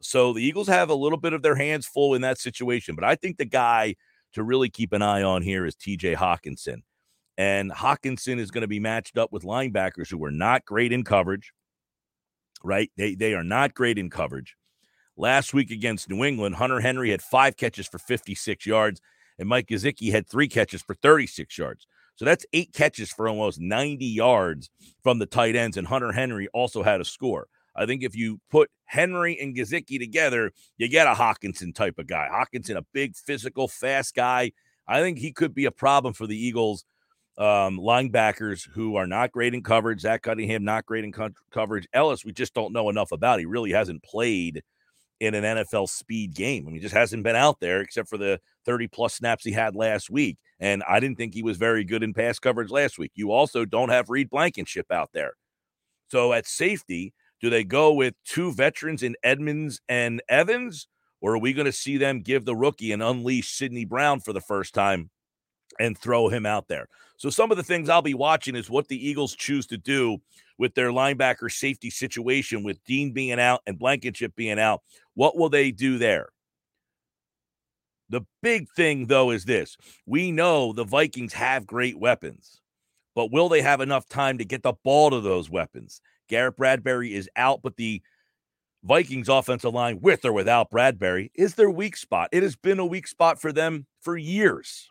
so 0.01 0.33
the 0.33 0.43
Eagles 0.43 0.69
have 0.69 0.91
a 0.91 0.95
little 0.95 1.19
bit 1.19 1.33
of 1.33 1.43
their 1.43 1.57
hands 1.57 1.87
full 1.87 2.15
in 2.15 2.23
that 2.23 2.39
situation. 2.39 2.95
But 2.95 3.05
I 3.05 3.15
think 3.15 3.37
the 3.37 3.45
guy 3.45 3.97
to 4.33 4.43
really 4.43 4.69
keep 4.69 4.93
an 4.93 5.03
eye 5.03 5.23
on 5.23 5.43
here 5.43 5.67
is 5.67 5.75
TJ 5.75 6.17
Hockenson. 6.17 6.83
And 7.37 7.71
Hockenson 7.71 8.39
is 8.39 8.51
going 8.51 8.63
to 8.63 8.69
be 8.69 8.81
matched 8.81 9.17
up 9.17 9.33
with 9.33 9.45
linebackers 9.45 10.11
who 10.11 10.23
are 10.25 10.31
not 10.31 10.65
great 10.65 10.93
in 10.93 11.05
coverage, 11.05 11.53
right? 12.65 12.91
They, 12.97 13.15
they 13.15 13.35
are 13.35 13.45
not 13.45 13.75
great 13.75 13.99
in 13.99 14.11
coverage. 14.11 14.57
Last 15.17 15.55
week 15.55 15.71
against 15.71 16.09
New 16.09 16.25
England, 16.25 16.57
Hunter 16.57 16.81
Henry 16.81 17.11
had 17.11 17.23
five 17.23 17.57
catches 17.57 17.87
for 17.89 17.99
56 17.99 18.67
yards, 18.67 19.01
and 19.39 19.49
Mike 19.49 19.67
Gesicki 19.67 20.13
had 20.13 20.29
three 20.29 20.49
catches 20.49 20.83
for 20.83 20.95
36 20.95 21.57
yards. 21.59 21.87
So 22.17 22.25
that's 22.25 22.47
eight 22.53 22.73
catches 22.73 23.11
for 23.11 23.29
almost 23.29 23.61
90 23.61 24.05
yards 24.05 24.71
from 25.03 25.21
the 25.21 25.27
tight 25.27 25.55
ends, 25.55 25.77
and 25.77 25.87
Hunter 25.87 26.13
Henry 26.13 26.49
also 26.49 26.83
had 26.83 27.01
a 27.01 27.05
score. 27.05 27.49
I 27.79 27.87
think 27.87 28.03
if 28.03 28.17
you 28.17 28.41
put 28.51 28.71
Henry 28.87 29.39
and 29.41 29.57
Gesicki 29.57 29.99
together, 29.99 30.51
you 30.77 30.89
get 30.89 31.07
a 31.07 31.15
Hockenson 31.15 31.75
type 31.75 31.99
of 31.99 32.09
guy. 32.09 32.29
Hockenson, 32.31 32.77
a 32.77 32.85
big, 32.93 33.17
physical, 33.17 33.69
fast 33.69 34.15
guy. 34.15 34.53
I 34.87 35.01
think 35.01 35.19
he 35.19 35.33
could 35.33 35.55
be 35.55 35.67
a 35.67 35.71
problem 35.71 36.13
for 36.13 36.27
the 36.27 36.37
Eagles 36.37 36.85
um, 37.39 37.79
linebackers 37.79 38.69
who 38.69 38.97
are 38.97 39.07
not 39.07 39.31
great 39.31 39.55
in 39.55 39.63
coverage. 39.63 40.01
Zach 40.01 40.23
Cunningham, 40.23 40.65
not 40.65 40.87
great 40.87 41.05
in 41.05 41.13
co- 41.13 41.31
coverage. 41.53 41.87
Elliss, 41.93 42.25
we 42.25 42.33
just 42.33 42.53
don't 42.53 42.73
know 42.73 42.89
enough 42.89 43.13
about. 43.13 43.39
He 43.39 43.47
really 43.47 43.71
hasn't 43.71 44.03
played 44.03 44.63
in 45.21 45.35
an 45.35 45.45
NFL 45.45 45.89
speed 45.89 46.35
game. 46.35 46.65
I 46.65 46.67
mean, 46.67 46.75
he 46.77 46.81
just 46.81 46.95
hasn't 46.95 47.23
been 47.23 47.37
out 47.37 47.61
there 47.61 47.81
except 47.81 48.09
for 48.09 48.19
the 48.19 48.41
30 48.67 48.89
plus 48.89 49.15
snaps 49.15 49.45
he 49.45 49.53
had 49.53 49.77
last 49.77 50.11
week. 50.11 50.37
And 50.59 50.83
I 50.89 50.99
didn't 50.99 51.17
think 51.17 51.35
he 51.35 51.43
was 51.43 51.57
very 51.57 51.85
good 51.85 52.03
in 52.03 52.13
pass 52.13 52.41
coverage 52.41 52.71
last 52.71 52.99
week. 52.99 53.13
You 53.15 53.31
also 53.31 53.65
don't 53.65 53.91
have 53.91 54.11
Reed 54.11 54.31
Blankenship 54.31 54.91
out 54.91 55.11
there. 55.13 55.35
So 56.11 56.33
at 56.33 56.47
safety, 56.47 57.13
do 57.41 57.51
they 57.51 57.65
go 57.65 57.93
with 57.93 58.15
two 58.25 58.53
veterans 58.53 59.03
in 59.03 59.17
Edmunds 59.23 59.81
and 59.89 60.23
Evans, 60.29 60.89
or 61.21 61.35
are 61.35 61.39
we 61.39 61.53
going 61.53 61.67
to 61.67 61.73
see 61.73 61.97
them 61.97 62.21
give 62.21 62.45
the 62.45 62.57
rookie 62.57 62.93
and 62.93 63.03
unleash 63.03 63.51
Sydney 63.51 63.85
Brown 63.85 64.21
for 64.21 64.33
the 64.33 64.41
first 64.41 64.75
time 64.75 65.11
and 65.79 65.97
throw 65.97 66.29
him 66.29 66.47
out 66.47 66.69
there? 66.69 66.89
So, 67.17 67.31
some 67.31 67.51
of 67.51 67.57
the 67.57 67.63
things 67.63 67.89
I'll 67.89 68.03
be 68.03 68.15
watching 68.15 68.57
is 68.57 68.71
what 68.71 68.89
the 68.89 69.09
Eagles 69.09 69.35
choose 69.35 69.67
to 69.69 69.77
do 69.77 70.19
with 70.59 70.75
their 70.75 70.91
linebacker 70.91 71.51
safety 71.51 71.91
situation 71.91 72.65
with 72.65 72.83
Dean 72.85 73.13
being 73.13 73.39
out 73.39 73.63
and 73.67 73.79
Blankenship 73.79 74.35
being 74.35 74.59
out. 74.59 74.83
What 75.15 75.37
will 75.37 75.49
they 75.49 75.71
do 75.71 75.99
there? 75.99 76.29
The 78.11 78.23
big 78.43 78.69
thing, 78.71 79.07
though, 79.07 79.31
is 79.31 79.45
this 79.45 79.77
we 80.07 80.33
know 80.33 80.73
the 80.73 80.85
Vikings 80.85 81.35
have 81.35 81.67
great 81.67 81.99
weapons, 81.99 82.61
but 83.15 83.31
will 83.31 83.49
they 83.49 83.63
have 83.63 83.81
enough 83.81 84.09
time 84.09 84.39
to 84.39 84.45
get 84.45 84.63
the 84.63 84.75
ball 84.85 85.11
to 85.11 85.21
those 85.21 85.51
weapons? 85.51 86.01
Garrett 86.29 86.57
Bradbury 86.57 87.15
is 87.15 87.29
out, 87.37 87.61
but 87.63 87.77
the 87.77 88.03
Vikings 88.85 89.29
offensive 89.29 89.75
line, 89.75 89.99
with 90.01 90.25
or 90.25 90.33
without 90.33 90.71
Bradbury, 90.71 91.33
is 91.35 91.55
their 91.55 91.71
weak 91.71 91.97
spot. 91.97 92.29
It 92.33 92.43
has 92.43 92.55
been 92.55 92.79
a 92.79 92.87
weak 92.87 93.09
spot 93.09 93.41
for 93.41 93.53
them 93.53 93.87
for 94.01 94.17
years. 94.17 94.91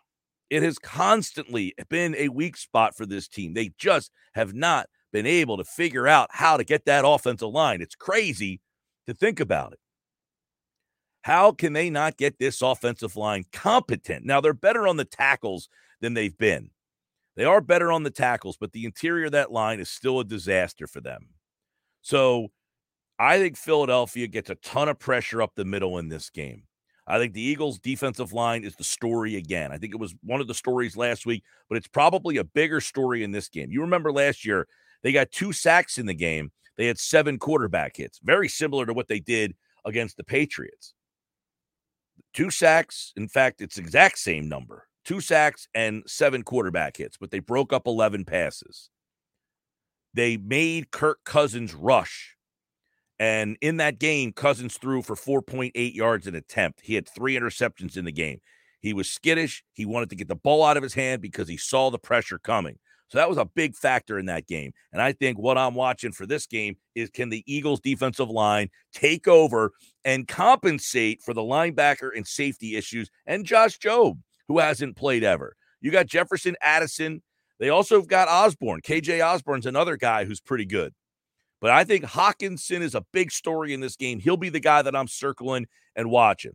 It 0.50 0.62
has 0.62 0.78
constantly 0.78 1.74
been 1.88 2.14
a 2.16 2.28
weak 2.28 2.56
spot 2.56 2.96
for 2.96 3.06
this 3.06 3.28
team. 3.28 3.54
They 3.54 3.72
just 3.78 4.10
have 4.34 4.54
not 4.54 4.88
been 5.12 5.26
able 5.26 5.56
to 5.56 5.64
figure 5.64 6.06
out 6.06 6.28
how 6.32 6.56
to 6.56 6.64
get 6.64 6.84
that 6.84 7.04
offensive 7.06 7.48
line. 7.48 7.80
It's 7.80 7.94
crazy 7.94 8.60
to 9.06 9.14
think 9.14 9.40
about 9.40 9.72
it. 9.72 9.78
How 11.22 11.52
can 11.52 11.72
they 11.72 11.90
not 11.90 12.16
get 12.16 12.38
this 12.38 12.62
offensive 12.62 13.16
line 13.16 13.44
competent? 13.52 14.24
Now, 14.24 14.40
they're 14.40 14.54
better 14.54 14.86
on 14.86 14.96
the 14.96 15.04
tackles 15.04 15.68
than 16.00 16.14
they've 16.14 16.36
been. 16.36 16.70
They 17.38 17.44
are 17.44 17.60
better 17.60 17.92
on 17.92 18.02
the 18.02 18.10
tackles, 18.10 18.56
but 18.56 18.72
the 18.72 18.84
interior 18.84 19.26
of 19.26 19.32
that 19.32 19.52
line 19.52 19.78
is 19.78 19.88
still 19.88 20.18
a 20.18 20.24
disaster 20.24 20.88
for 20.88 21.00
them. 21.00 21.28
So 22.02 22.48
I 23.16 23.38
think 23.38 23.56
Philadelphia 23.56 24.26
gets 24.26 24.50
a 24.50 24.56
ton 24.56 24.88
of 24.88 24.98
pressure 24.98 25.40
up 25.40 25.52
the 25.54 25.64
middle 25.64 25.98
in 25.98 26.08
this 26.08 26.30
game. 26.30 26.64
I 27.06 27.18
think 27.18 27.34
the 27.34 27.40
Eagles' 27.40 27.78
defensive 27.78 28.32
line 28.32 28.64
is 28.64 28.74
the 28.74 28.82
story 28.82 29.36
again. 29.36 29.70
I 29.70 29.78
think 29.78 29.94
it 29.94 30.00
was 30.00 30.16
one 30.24 30.40
of 30.40 30.48
the 30.48 30.54
stories 30.54 30.96
last 30.96 31.26
week, 31.26 31.44
but 31.68 31.78
it's 31.78 31.86
probably 31.86 32.38
a 32.38 32.44
bigger 32.44 32.80
story 32.80 33.22
in 33.22 33.30
this 33.30 33.48
game. 33.48 33.70
You 33.70 33.82
remember 33.82 34.10
last 34.10 34.44
year, 34.44 34.66
they 35.04 35.12
got 35.12 35.30
two 35.30 35.52
sacks 35.52 35.96
in 35.96 36.06
the 36.06 36.14
game. 36.14 36.50
They 36.76 36.86
had 36.86 36.98
seven 36.98 37.38
quarterback 37.38 37.98
hits, 37.98 38.18
very 38.20 38.48
similar 38.48 38.84
to 38.84 38.92
what 38.92 39.06
they 39.06 39.20
did 39.20 39.54
against 39.84 40.16
the 40.16 40.24
Patriots. 40.24 40.92
Two 42.34 42.50
sacks. 42.50 43.12
In 43.16 43.28
fact, 43.28 43.60
it's 43.60 43.78
exact 43.78 44.18
same 44.18 44.48
number 44.48 44.88
two 45.04 45.20
sacks 45.20 45.68
and 45.74 46.02
seven 46.06 46.42
quarterback 46.42 46.96
hits, 46.96 47.16
but 47.16 47.30
they 47.30 47.38
broke 47.38 47.72
up 47.72 47.86
11 47.86 48.24
passes. 48.24 48.90
They 50.14 50.36
made 50.36 50.90
Kirk 50.90 51.18
Cousins 51.24 51.74
rush 51.74 52.36
and 53.18 53.56
in 53.60 53.78
that 53.78 53.98
game, 53.98 54.32
Cousins 54.32 54.76
threw 54.76 55.02
for 55.02 55.16
4.8 55.16 55.94
yards 55.94 56.26
an 56.26 56.34
attempt. 56.34 56.80
He 56.82 56.94
had 56.94 57.08
three 57.08 57.36
interceptions 57.36 57.96
in 57.96 58.04
the 58.04 58.12
game. 58.12 58.40
He 58.80 58.92
was 58.92 59.10
skittish. 59.10 59.64
He 59.72 59.84
wanted 59.84 60.10
to 60.10 60.16
get 60.16 60.28
the 60.28 60.36
ball 60.36 60.64
out 60.64 60.76
of 60.76 60.84
his 60.84 60.94
hand 60.94 61.20
because 61.20 61.48
he 61.48 61.56
saw 61.56 61.90
the 61.90 61.98
pressure 61.98 62.38
coming. 62.38 62.78
So 63.08 63.18
that 63.18 63.28
was 63.28 63.38
a 63.38 63.46
big 63.46 63.74
factor 63.74 64.18
in 64.18 64.26
that 64.26 64.46
game. 64.46 64.72
And 64.92 65.00
I 65.00 65.12
think 65.12 65.38
what 65.38 65.58
I'm 65.58 65.74
watching 65.74 66.12
for 66.12 66.26
this 66.26 66.46
game 66.46 66.76
is 66.94 67.10
can 67.10 67.30
the 67.30 67.42
Eagles 67.46 67.80
defensive 67.80 68.28
line 68.28 68.68
take 68.92 69.26
over 69.26 69.72
and 70.04 70.28
compensate 70.28 71.22
for 71.22 71.32
the 71.32 71.40
linebacker 71.40 72.10
and 72.14 72.26
safety 72.26 72.76
issues 72.76 73.10
and 73.26 73.46
Josh 73.46 73.78
Jobe, 73.78 74.18
who 74.48 74.58
hasn't 74.58 74.96
played 74.96 75.22
ever. 75.22 75.54
You 75.80 75.90
got 75.90 76.06
Jefferson 76.06 76.56
Addison. 76.60 77.22
They 77.60 77.68
also 77.68 77.96
have 77.96 78.08
got 78.08 78.28
Osborn. 78.28 78.80
KJ 78.82 79.24
Osborn's 79.24 79.66
another 79.66 79.96
guy 79.96 80.24
who's 80.24 80.40
pretty 80.40 80.64
good. 80.64 80.92
But 81.60 81.70
I 81.70 81.84
think 81.84 82.04
Hockenson 82.04 82.80
is 82.80 82.94
a 82.94 83.04
big 83.12 83.32
story 83.32 83.74
in 83.74 83.80
this 83.80 83.96
game. 83.96 84.20
He'll 84.20 84.36
be 84.36 84.48
the 84.48 84.60
guy 84.60 84.82
that 84.82 84.94
I'm 84.94 85.08
circling 85.08 85.66
and 85.96 86.10
watching. 86.10 86.52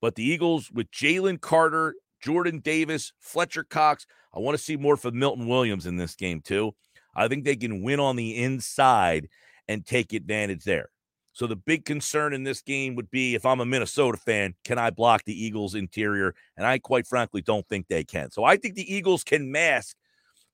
But 0.00 0.16
the 0.16 0.24
Eagles 0.24 0.70
with 0.70 0.90
Jalen 0.90 1.40
Carter, 1.40 1.94
Jordan 2.20 2.58
Davis, 2.58 3.12
Fletcher 3.20 3.64
Cox, 3.64 4.06
I 4.34 4.38
want 4.38 4.56
to 4.56 4.62
see 4.62 4.76
more 4.76 4.96
from 4.96 5.18
Milton 5.18 5.46
Williams 5.46 5.86
in 5.86 5.96
this 5.96 6.14
game, 6.14 6.40
too. 6.40 6.72
I 7.14 7.28
think 7.28 7.44
they 7.44 7.56
can 7.56 7.82
win 7.82 8.00
on 8.00 8.16
the 8.16 8.36
inside 8.36 9.28
and 9.68 9.86
take 9.86 10.12
advantage 10.12 10.64
there. 10.64 10.90
So 11.32 11.46
the 11.46 11.56
big 11.56 11.84
concern 11.84 12.34
in 12.34 12.44
this 12.44 12.60
game 12.60 12.94
would 12.94 13.10
be 13.10 13.34
if 13.34 13.46
I'm 13.46 13.60
a 13.60 13.64
Minnesota 13.64 14.18
fan, 14.18 14.54
can 14.64 14.78
I 14.78 14.90
block 14.90 15.24
the 15.24 15.44
Eagles 15.44 15.74
interior? 15.74 16.34
And 16.56 16.66
I 16.66 16.78
quite 16.78 17.06
frankly 17.06 17.40
don't 17.40 17.66
think 17.68 17.88
they 17.88 18.04
can. 18.04 18.30
So 18.30 18.44
I 18.44 18.56
think 18.56 18.74
the 18.74 18.94
Eagles 18.94 19.24
can 19.24 19.50
mask 19.50 19.96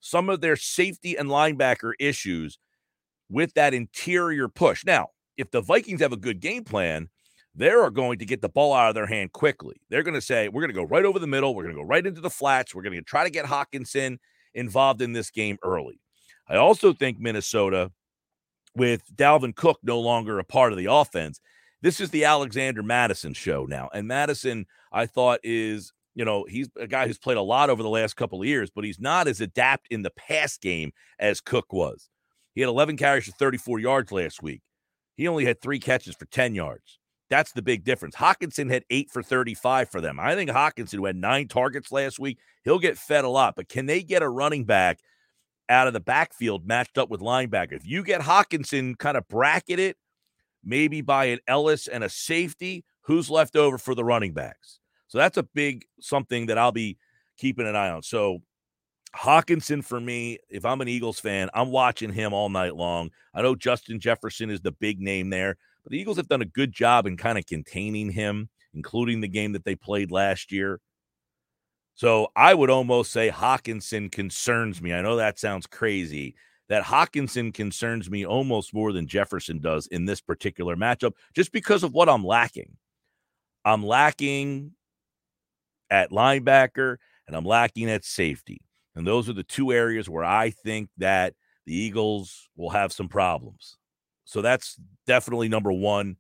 some 0.01 0.29
of 0.29 0.41
their 0.41 0.57
safety 0.57 1.17
and 1.17 1.29
linebacker 1.29 1.93
issues 1.99 2.59
with 3.29 3.55
that 3.55 3.75
interior 3.75 4.49
push. 4.49 4.85
Now, 4.85 5.09
if 5.37 5.51
the 5.51 5.61
Vikings 5.61 6.01
have 6.01 6.13
a 6.13 6.17
good 6.17 6.41
game 6.41 6.65
plan, 6.65 7.09
they 7.55 7.71
are 7.71 7.91
going 7.91 8.21
to 8.21 8.25
get 8.25 8.41
the 8.41 8.49
ball 8.49 8.73
out 8.73 8.89
of 8.89 8.95
their 8.95 9.07
hand 9.07 9.33
quickly. 9.33 9.81
They're 9.91 10.05
going 10.05 10.15
to 10.15 10.21
say, 10.21 10.49
we're 10.49 10.63
going 10.63 10.71
to 10.71 10.81
go 10.81 10.85
right 10.85 11.05
over 11.05 11.19
the 11.19 11.27
middle. 11.27 11.55
We're 11.55 11.65
going 11.65 11.75
to 11.75 11.83
go 11.83 11.87
right 11.87 12.07
into 12.07 12.21
the 12.21 12.31
flats. 12.31 12.73
We're 12.73 12.83
going 12.83 12.95
to 12.95 13.03
try 13.03 13.25
to 13.25 13.31
get 13.31 13.47
Hockenson 13.47 14.19
involved 14.55 15.03
in 15.03 15.13
this 15.13 15.31
game 15.31 15.59
early. 15.65 16.01
I 16.49 16.57
also 16.57 16.93
think 16.93 17.19
Minnesota, 17.19 17.91
with 18.75 19.03
Dalvin 19.15 19.55
Cook 19.55 19.79
no 19.83 20.01
longer 20.01 20.39
a 20.39 20.45
part 20.45 20.73
of 20.73 20.79
the 20.79 20.87
offense, 20.87 21.41
this 21.83 22.01
is 22.01 22.11
the 22.11 22.25
Alexander 22.25 22.83
Mattison 22.83 23.35
show 23.35 23.65
now. 23.65 23.89
And 23.93 24.09
Mattison, 24.09 24.67
I 24.93 25.07
thought, 25.07 25.41
is, 25.43 25.93
you 26.15 26.25
know, 26.25 26.45
he's 26.49 26.69
a 26.77 26.87
guy 26.87 27.07
who's 27.07 27.19
played 27.19 27.37
a 27.37 27.43
lot 27.43 27.71
over 27.71 27.83
the 27.83 27.89
last 27.89 28.17
couple 28.17 28.41
of 28.41 28.49
years, 28.49 28.71
but 28.71 28.85
he's 28.85 29.01
not 29.01 29.29
as 29.29 29.41
adept 29.41 29.87
in 29.91 30.03
the 30.03 30.11
pass 30.11 30.59
game 30.59 30.93
as 31.19 31.41
Cook 31.41 31.73
was. 31.73 32.09
He 32.55 32.61
had 32.61 32.69
11 32.69 32.97
carries 32.97 33.27
for 33.27 33.33
34 33.33 33.79
yards 33.79 34.11
last 34.11 34.43
week. 34.43 34.63
He 35.17 35.29
only 35.29 35.45
had 35.45 35.61
three 35.61 35.79
catches 35.79 36.17
for 36.17 36.27
10 36.27 36.55
yards. 36.55 36.99
That's 37.31 37.53
the 37.53 37.63
big 37.63 37.85
difference. 37.85 38.17
Hockenson 38.17 38.71
had 38.71 38.85
eight 38.91 39.11
for 39.11 39.23
35 39.23 39.91
for 39.91 40.01
them. 40.01 40.19
I 40.19 40.35
think 40.35 40.51
Hockenson, 40.51 40.95
who 40.95 41.05
had 41.05 41.17
nine 41.17 41.47
targets 41.47 41.93
last 41.93 42.19
week, 42.19 42.39
he'll 42.65 42.79
get 42.79 42.97
fed 42.97 43.25
a 43.25 43.29
lot. 43.29 43.55
But 43.55 43.69
can 43.69 43.87
they 43.87 44.03
get 44.03 44.23
a 44.23 44.29
running 44.29 44.65
back 44.65 45.01
out 45.69 45.87
of 45.87 45.93
the 45.93 46.01
backfield 46.01 46.67
matched 46.67 46.99
up 46.99 47.11
with 47.11 47.21
linebacker? 47.21 47.73
If 47.73 47.87
you 47.87 48.03
get 48.03 48.21
Hockenson 48.21 48.97
kind 48.99 49.17
of 49.17 49.27
bracketed, 49.29 49.97
maybe 50.65 51.01
by 51.01 51.27
an 51.27 51.39
Elliss 51.47 51.89
and 51.89 52.05
a 52.05 52.09
safety, 52.09 52.85
who's 53.03 53.31
left 53.31 53.57
over 53.57 53.79
for 53.79 53.95
the 53.95 54.05
running 54.05 54.35
backs? 54.35 54.81
So 55.09 55.19
that's 55.19 55.39
a 55.39 55.43
big 55.43 55.87
something 56.01 56.47
that 56.47 56.59
I'll 56.59 56.73
be 56.73 56.99
keeping 57.39 57.67
an 57.67 57.77
eye 57.77 57.91
on. 57.91 58.03
So 58.03 58.43
Hockenson 59.17 59.83
for 59.83 60.01
me, 60.01 60.39
if 60.51 60.65
I'm 60.65 60.81
an 60.81 60.89
Eagles 60.89 61.19
fan, 61.19 61.49
I'm 61.55 61.71
watching 61.71 62.13
him 62.13 62.35
all 62.35 62.51
night 62.51 62.77
long. 62.77 63.11
I 63.35 63.43
know 63.43 63.55
Justin 63.55 64.01
Jefferson 64.01 64.51
is 64.51 64.61
the 64.61 64.73
big 64.73 65.01
name 65.01 65.31
there, 65.31 65.57
but 65.83 65.93
the 65.93 65.99
Eagles 65.99 66.19
have 66.19 66.29
done 66.29 66.43
a 66.43 66.47
good 66.47 66.73
job 66.73 67.07
in 67.07 67.17
kind 67.17 67.39
of 67.39 67.47
containing 67.47 68.11
him, 68.11 68.51
including 68.75 69.21
the 69.21 69.29
game 69.29 69.53
that 69.53 69.65
they 69.65 69.75
played 69.75 70.11
last 70.11 70.53
year. 70.53 70.81
So 71.99 72.29
I 72.37 72.55
would 72.55 72.71
almost 72.71 73.11
say 73.11 73.29
Hockenson 73.29 74.13
concerns 74.13 74.81
me. 74.81 74.93
I 74.93 75.03
know 75.03 75.17
that 75.17 75.37
sounds 75.37 75.67
crazy. 75.67 76.37
That 76.69 76.85
Hockenson 76.85 77.53
concerns 77.53 78.09
me 78.09 78.25
almost 78.25 78.73
more 78.73 78.93
than 78.93 79.09
Jefferson 79.09 79.59
does 79.59 79.89
in 79.89 80.05
this 80.05 80.21
particular 80.21 80.77
matchup, 80.77 81.15
just 81.35 81.51
because 81.51 81.83
of 81.83 81.95
what 81.95 82.09
I'm 82.09 82.25
lacking. 82.25 82.77
I'm 83.65 83.85
lacking 83.85 84.75
at 85.91 86.13
linebacker 86.13 86.99
and 87.27 87.37
I'm 87.37 87.45
lacking 87.45 87.91
at 87.91 88.05
safety. 88.05 88.61
And 88.95 89.05
those 89.05 89.29
are 89.29 89.33
the 89.33 89.43
two 89.43 89.73
areas 89.73 90.09
where 90.09 90.25
I 90.25 90.51
think 90.51 90.91
that 90.99 91.35
the 91.67 91.75
Eagles 91.75 92.49
will 92.57 92.71
have 92.71 92.93
some 92.93 93.09
problems. 93.09 93.77
So 94.25 94.41
that's 94.41 94.79
definitely 95.09 95.49
number 95.49 95.73
one 95.73 96.17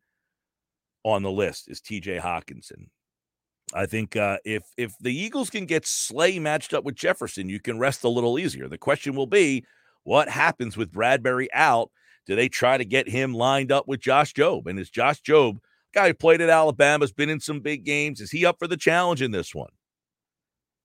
on 1.04 1.22
the 1.22 1.30
list 1.30 1.70
is 1.70 1.80
TJ 1.80 2.20
Hockenson. 2.20 2.88
I 3.74 3.86
think 3.86 4.16
uh, 4.16 4.38
if 4.44 4.62
if 4.76 4.96
the 4.98 5.14
Eagles 5.14 5.50
can 5.50 5.66
get 5.66 5.86
Slay 5.86 6.38
matched 6.38 6.72
up 6.72 6.84
with 6.84 6.94
Jefferson, 6.94 7.48
you 7.48 7.60
can 7.60 7.78
rest 7.78 8.04
a 8.04 8.08
little 8.08 8.38
easier. 8.38 8.68
The 8.68 8.78
question 8.78 9.14
will 9.14 9.26
be, 9.26 9.64
what 10.04 10.28
happens 10.28 10.76
with 10.76 10.92
Bradberry 10.92 11.48
out? 11.52 11.90
Do 12.26 12.34
they 12.34 12.48
try 12.48 12.78
to 12.78 12.84
get 12.84 13.08
him 13.08 13.34
lined 13.34 13.72
up 13.72 13.86
with 13.86 14.00
Josh 14.00 14.32
Jobe? 14.32 14.66
And 14.66 14.78
is 14.78 14.90
Josh 14.90 15.20
Jobe 15.22 15.58
guy 15.94 16.08
who 16.08 16.14
played 16.14 16.40
at 16.40 16.50
Alabama, 16.50 17.02
has 17.02 17.12
been 17.12 17.30
in 17.30 17.40
some 17.40 17.60
big 17.60 17.84
games, 17.84 18.20
is 18.20 18.30
he 18.30 18.44
up 18.44 18.58
for 18.58 18.66
the 18.66 18.76
challenge 18.76 19.22
in 19.22 19.30
this 19.30 19.54
one? 19.54 19.70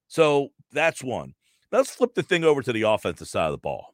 So 0.08 0.50
that's 0.72 1.04
one. 1.04 1.34
Let's 1.72 1.96
flip 1.96 2.14
the 2.16 2.24
thing 2.24 2.44
over 2.44 2.62
to 2.62 2.74
the 2.74 2.84
offensive 2.84 3.28
side 3.28 3.48
of 3.48 3.52
the 3.52 3.58
ball. 3.58 3.94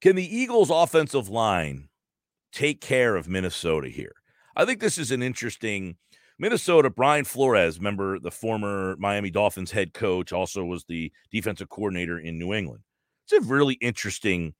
Can 0.00 0.16
the 0.16 0.36
Eagles' 0.36 0.70
offensive 0.70 1.28
line 1.28 1.88
take 2.52 2.80
care 2.80 3.16
of 3.16 3.28
Minnesota 3.28 3.88
here? 3.88 4.14
I 4.56 4.64
think 4.64 4.80
this 4.80 4.98
is 4.98 5.10
an 5.10 5.22
interesting 5.22 5.96
Minnesota. 6.38 6.90
Brian 6.90 7.24
Flores, 7.24 7.78
remember 7.78 8.18
the 8.18 8.30
former 8.30 8.96
Miami 8.98 9.30
Dolphins 9.30 9.70
head 9.70 9.94
coach, 9.94 10.32
also 10.32 10.64
was 10.64 10.84
the 10.84 11.12
defensive 11.30 11.68
coordinator 11.68 12.18
in 12.18 12.38
New 12.38 12.52
England. 12.52 12.82
It's 13.24 13.32
a 13.32 13.48
really 13.48 13.74
interesting 13.74 14.54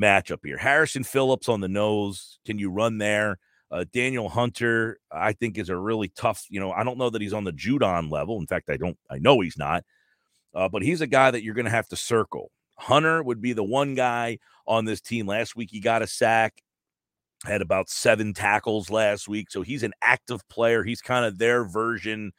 matchup 0.00 0.40
here. 0.44 0.56
Harrison 0.56 1.04
Phillips 1.04 1.48
on 1.48 1.60
the 1.60 1.68
nose. 1.68 2.38
Can 2.44 2.58
you 2.58 2.70
run 2.70 2.98
there? 2.98 3.38
Uh, 3.70 3.84
Danielle 3.92 4.28
Hunter, 4.28 4.98
I 5.12 5.32
think, 5.32 5.56
is 5.56 5.68
a 5.68 5.76
really 5.76 6.08
tough. 6.08 6.44
You 6.50 6.58
know, 6.58 6.72
I 6.72 6.82
don't 6.82 6.98
know 6.98 7.10
that 7.10 7.22
he's 7.22 7.32
on 7.32 7.44
the 7.44 7.52
Judon 7.52 8.10
level. 8.10 8.38
In 8.38 8.46
fact, 8.46 8.68
I 8.68 8.76
don't. 8.76 8.98
I 9.08 9.18
know 9.18 9.40
he's 9.40 9.56
not. 9.56 9.84
Uh, 10.52 10.68
but 10.68 10.82
he's 10.82 11.00
a 11.00 11.06
guy 11.06 11.30
that 11.30 11.44
you're 11.44 11.54
going 11.54 11.66
to 11.66 11.70
have 11.70 11.88
to 11.88 11.96
circle. 11.96 12.50
Hunter 12.76 13.22
would 13.22 13.40
be 13.40 13.52
the 13.52 13.62
one 13.62 13.94
guy 13.94 14.38
on 14.66 14.84
this 14.84 15.00
team. 15.00 15.26
Last 15.26 15.54
week, 15.54 15.70
he 15.70 15.78
got 15.78 16.02
a 16.02 16.06
sack, 16.08 16.60
had 17.44 17.62
about 17.62 17.88
seven 17.88 18.34
tackles 18.34 18.90
last 18.90 19.28
week. 19.28 19.50
So 19.50 19.62
he's 19.62 19.82
an 19.82 19.92
active 20.02 20.46
player. 20.48 20.84
He's 20.84 21.00
kind 21.00 21.24
of 21.24 21.38
their 21.38 21.64
version. 21.64 22.32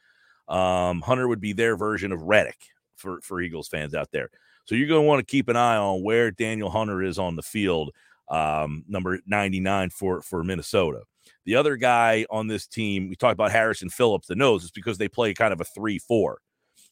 Um, 0.48 1.00
Hunter 1.00 1.28
would 1.28 1.40
be 1.40 1.52
their 1.52 1.76
version 1.76 2.12
of 2.12 2.22
Reddick 2.22 2.58
for, 2.96 3.20
for 3.22 3.40
Eagles 3.40 3.68
fans 3.68 3.94
out 3.94 4.10
there. 4.12 4.30
So 4.64 4.74
you're 4.74 4.88
going 4.88 5.02
to 5.02 5.08
want 5.08 5.18
to 5.20 5.30
keep 5.30 5.48
an 5.48 5.56
eye 5.56 5.76
on 5.76 6.04
where 6.04 6.30
Daniel 6.30 6.70
Hunter 6.70 7.02
is 7.02 7.18
on 7.18 7.34
the 7.34 7.42
field, 7.42 7.90
um, 8.28 8.84
number 8.86 9.18
99 9.26 9.90
for, 9.90 10.22
for 10.22 10.44
Minnesota. 10.44 11.02
The 11.44 11.56
other 11.56 11.76
guy 11.76 12.24
on 12.30 12.46
this 12.46 12.68
team, 12.68 13.08
we 13.08 13.16
talked 13.16 13.32
about 13.32 13.50
Harrison 13.50 13.90
Phillips, 13.90 14.28
the 14.28 14.36
nose, 14.36 14.62
is 14.62 14.70
because 14.70 14.98
they 14.98 15.08
play 15.08 15.34
kind 15.34 15.52
of 15.52 15.60
a 15.60 15.64
3 15.64 15.98
4. 15.98 16.38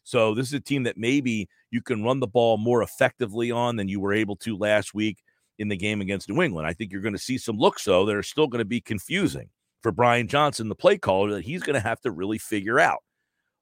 So 0.02 0.34
this 0.34 0.48
is 0.48 0.54
a 0.54 0.60
team 0.60 0.82
that 0.84 0.96
maybe 0.96 1.48
you 1.70 1.80
can 1.80 2.02
run 2.02 2.18
the 2.18 2.26
ball 2.26 2.56
more 2.56 2.82
effectively 2.82 3.52
on 3.52 3.76
than 3.76 3.88
you 3.88 4.00
were 4.00 4.12
able 4.12 4.34
to 4.36 4.56
last 4.56 4.94
week 4.94 5.22
in 5.60 5.68
the 5.68 5.76
game 5.76 6.00
against 6.00 6.28
New 6.28 6.42
England. 6.42 6.66
I 6.66 6.72
think 6.72 6.90
you're 6.90 7.02
going 7.02 7.14
to 7.14 7.18
see 7.18 7.38
some 7.38 7.58
looks 7.58 7.84
though 7.84 8.06
that 8.06 8.16
are 8.16 8.22
still 8.22 8.46
going 8.46 8.60
to 8.60 8.64
be 8.64 8.80
confusing 8.80 9.50
for 9.82 9.92
Brian 9.92 10.26
Johnson, 10.26 10.68
the 10.68 10.74
play 10.74 10.98
caller, 10.98 11.30
that 11.32 11.44
he's 11.44 11.62
going 11.62 11.74
to 11.74 11.86
have 11.86 12.00
to 12.00 12.10
really 12.10 12.38
figure 12.38 12.80
out. 12.80 13.02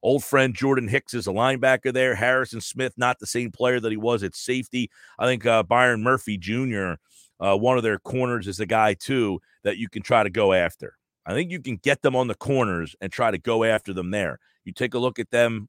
Old 0.01 0.23
friend 0.23 0.55
Jordan 0.55 0.87
Hicks 0.87 1.13
is 1.13 1.27
a 1.27 1.33
linebacker 1.33 1.93
there. 1.93 2.15
Harrison 2.15 2.61
Smith, 2.61 2.95
not 2.97 3.19
the 3.19 3.27
same 3.27 3.51
player 3.51 3.81
that 3.81 3.91
he 3.91 3.97
was 3.97 4.23
at 4.23 4.37
safety. 4.37 4.91
I 5.19 5.27
think 5.27 5.45
uh, 5.45 5.65
Byron 5.65 6.05
Murphy 6.05 6.39
Jr., 6.39 6.93
uh, 7.41 7.57
one 7.57 7.77
of 7.77 7.83
their 7.83 7.99
corners, 7.99 8.47
is 8.47 8.61
a 8.61 8.67
guy 8.67 8.95
too 8.95 9.41
that 9.65 9.77
you 9.77 9.89
can 9.89 10.03
try 10.03 10.23
to 10.23 10.31
go 10.31 10.53
after. 10.53 10.95
I 11.27 11.33
think 11.33 11.51
you 11.51 11.61
can 11.61 11.77
get 11.77 12.03
them 12.03 12.15
on 12.15 12.29
the 12.29 12.37
corners 12.37 12.95
and 13.01 13.11
try 13.11 13.33
to 13.33 13.39
go 13.39 13.65
after 13.65 13.93
them 13.93 14.13
there. 14.13 14.39
You 14.65 14.73
take 14.73 14.95
a 14.95 14.99
look 14.99 15.19
at 15.19 15.31
them 15.31 15.69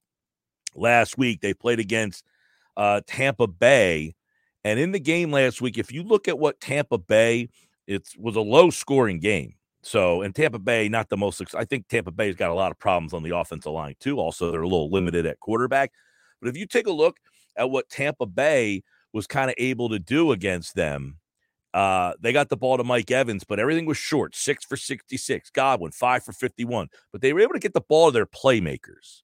last 0.76 1.18
week. 1.18 1.42
They 1.42 1.54
played 1.56 1.80
against 1.80 2.24
uh, 2.78 3.02
Tampa 3.08 3.48
Bay. 3.48 4.14
And 4.64 4.80
in 4.80 4.92
the 4.92 5.00
game 5.00 5.32
last 5.32 5.62
week, 5.62 5.78
if 5.78 5.92
you 5.92 6.04
look 6.04 6.28
at 6.28 6.38
what 6.38 6.60
Tampa 6.60 6.98
Bay, 6.98 7.50
it 7.88 8.08
was 8.18 8.36
a 8.36 8.42
low 8.42 8.70
scoring 8.70 9.20
game. 9.20 9.54
So, 9.82 10.22
and 10.22 10.36
Tampa 10.36 10.60
Bay, 10.60 10.90
not 10.90 11.10
the 11.10 11.18
most, 11.18 11.42
I 11.56 11.64
think 11.64 11.88
Tampa 11.88 12.12
Bay's 12.12 12.36
got 12.36 12.52
a 12.52 12.54
lot 12.54 12.72
of 12.72 12.80
problems 12.80 13.14
on 13.14 13.24
the 13.24 13.36
offensive 13.36 13.72
line 13.72 13.96
too. 14.00 14.20
Also, 14.20 14.52
they're 14.52 14.62
a 14.62 14.68
little 14.68 14.92
limited 14.92 15.26
at 15.26 15.40
quarterback. 15.40 15.94
But 16.42 16.50
if 16.50 16.58
you 16.58 16.66
take 16.66 16.88
a 16.88 16.92
look 16.92 17.18
at 17.56 17.70
what 17.70 17.90
Tampa 17.90 18.26
Bay 18.26 18.84
was 19.14 19.26
kind 19.26 19.50
of 19.50 19.56
able 19.58 19.90
to 19.90 20.00
do 20.00 20.32
against 20.34 20.76
them, 20.76 21.18
uh, 21.74 22.14
they 22.20 22.34
got 22.34 22.50
the 22.50 22.58
ball 22.58 22.78
to 22.78 22.84
Mike 22.84 23.12
Evans, 23.12 23.44
but 23.44 23.60
everything 23.60 23.86
was 23.86 23.98
short 23.98 24.36
six 24.36 24.66
for 24.66 24.76
66. 24.76 25.50
Godwin, 25.52 25.92
five 25.92 26.24
for 26.24 26.34
51. 26.34 26.90
But 27.12 27.22
they 27.22 27.32
were 27.32 27.42
able 27.42 27.54
to 27.54 27.60
get 27.60 27.74
the 27.74 27.82
ball 27.82 28.10
to 28.10 28.14
their 28.14 28.26
playmakers. 28.26 29.22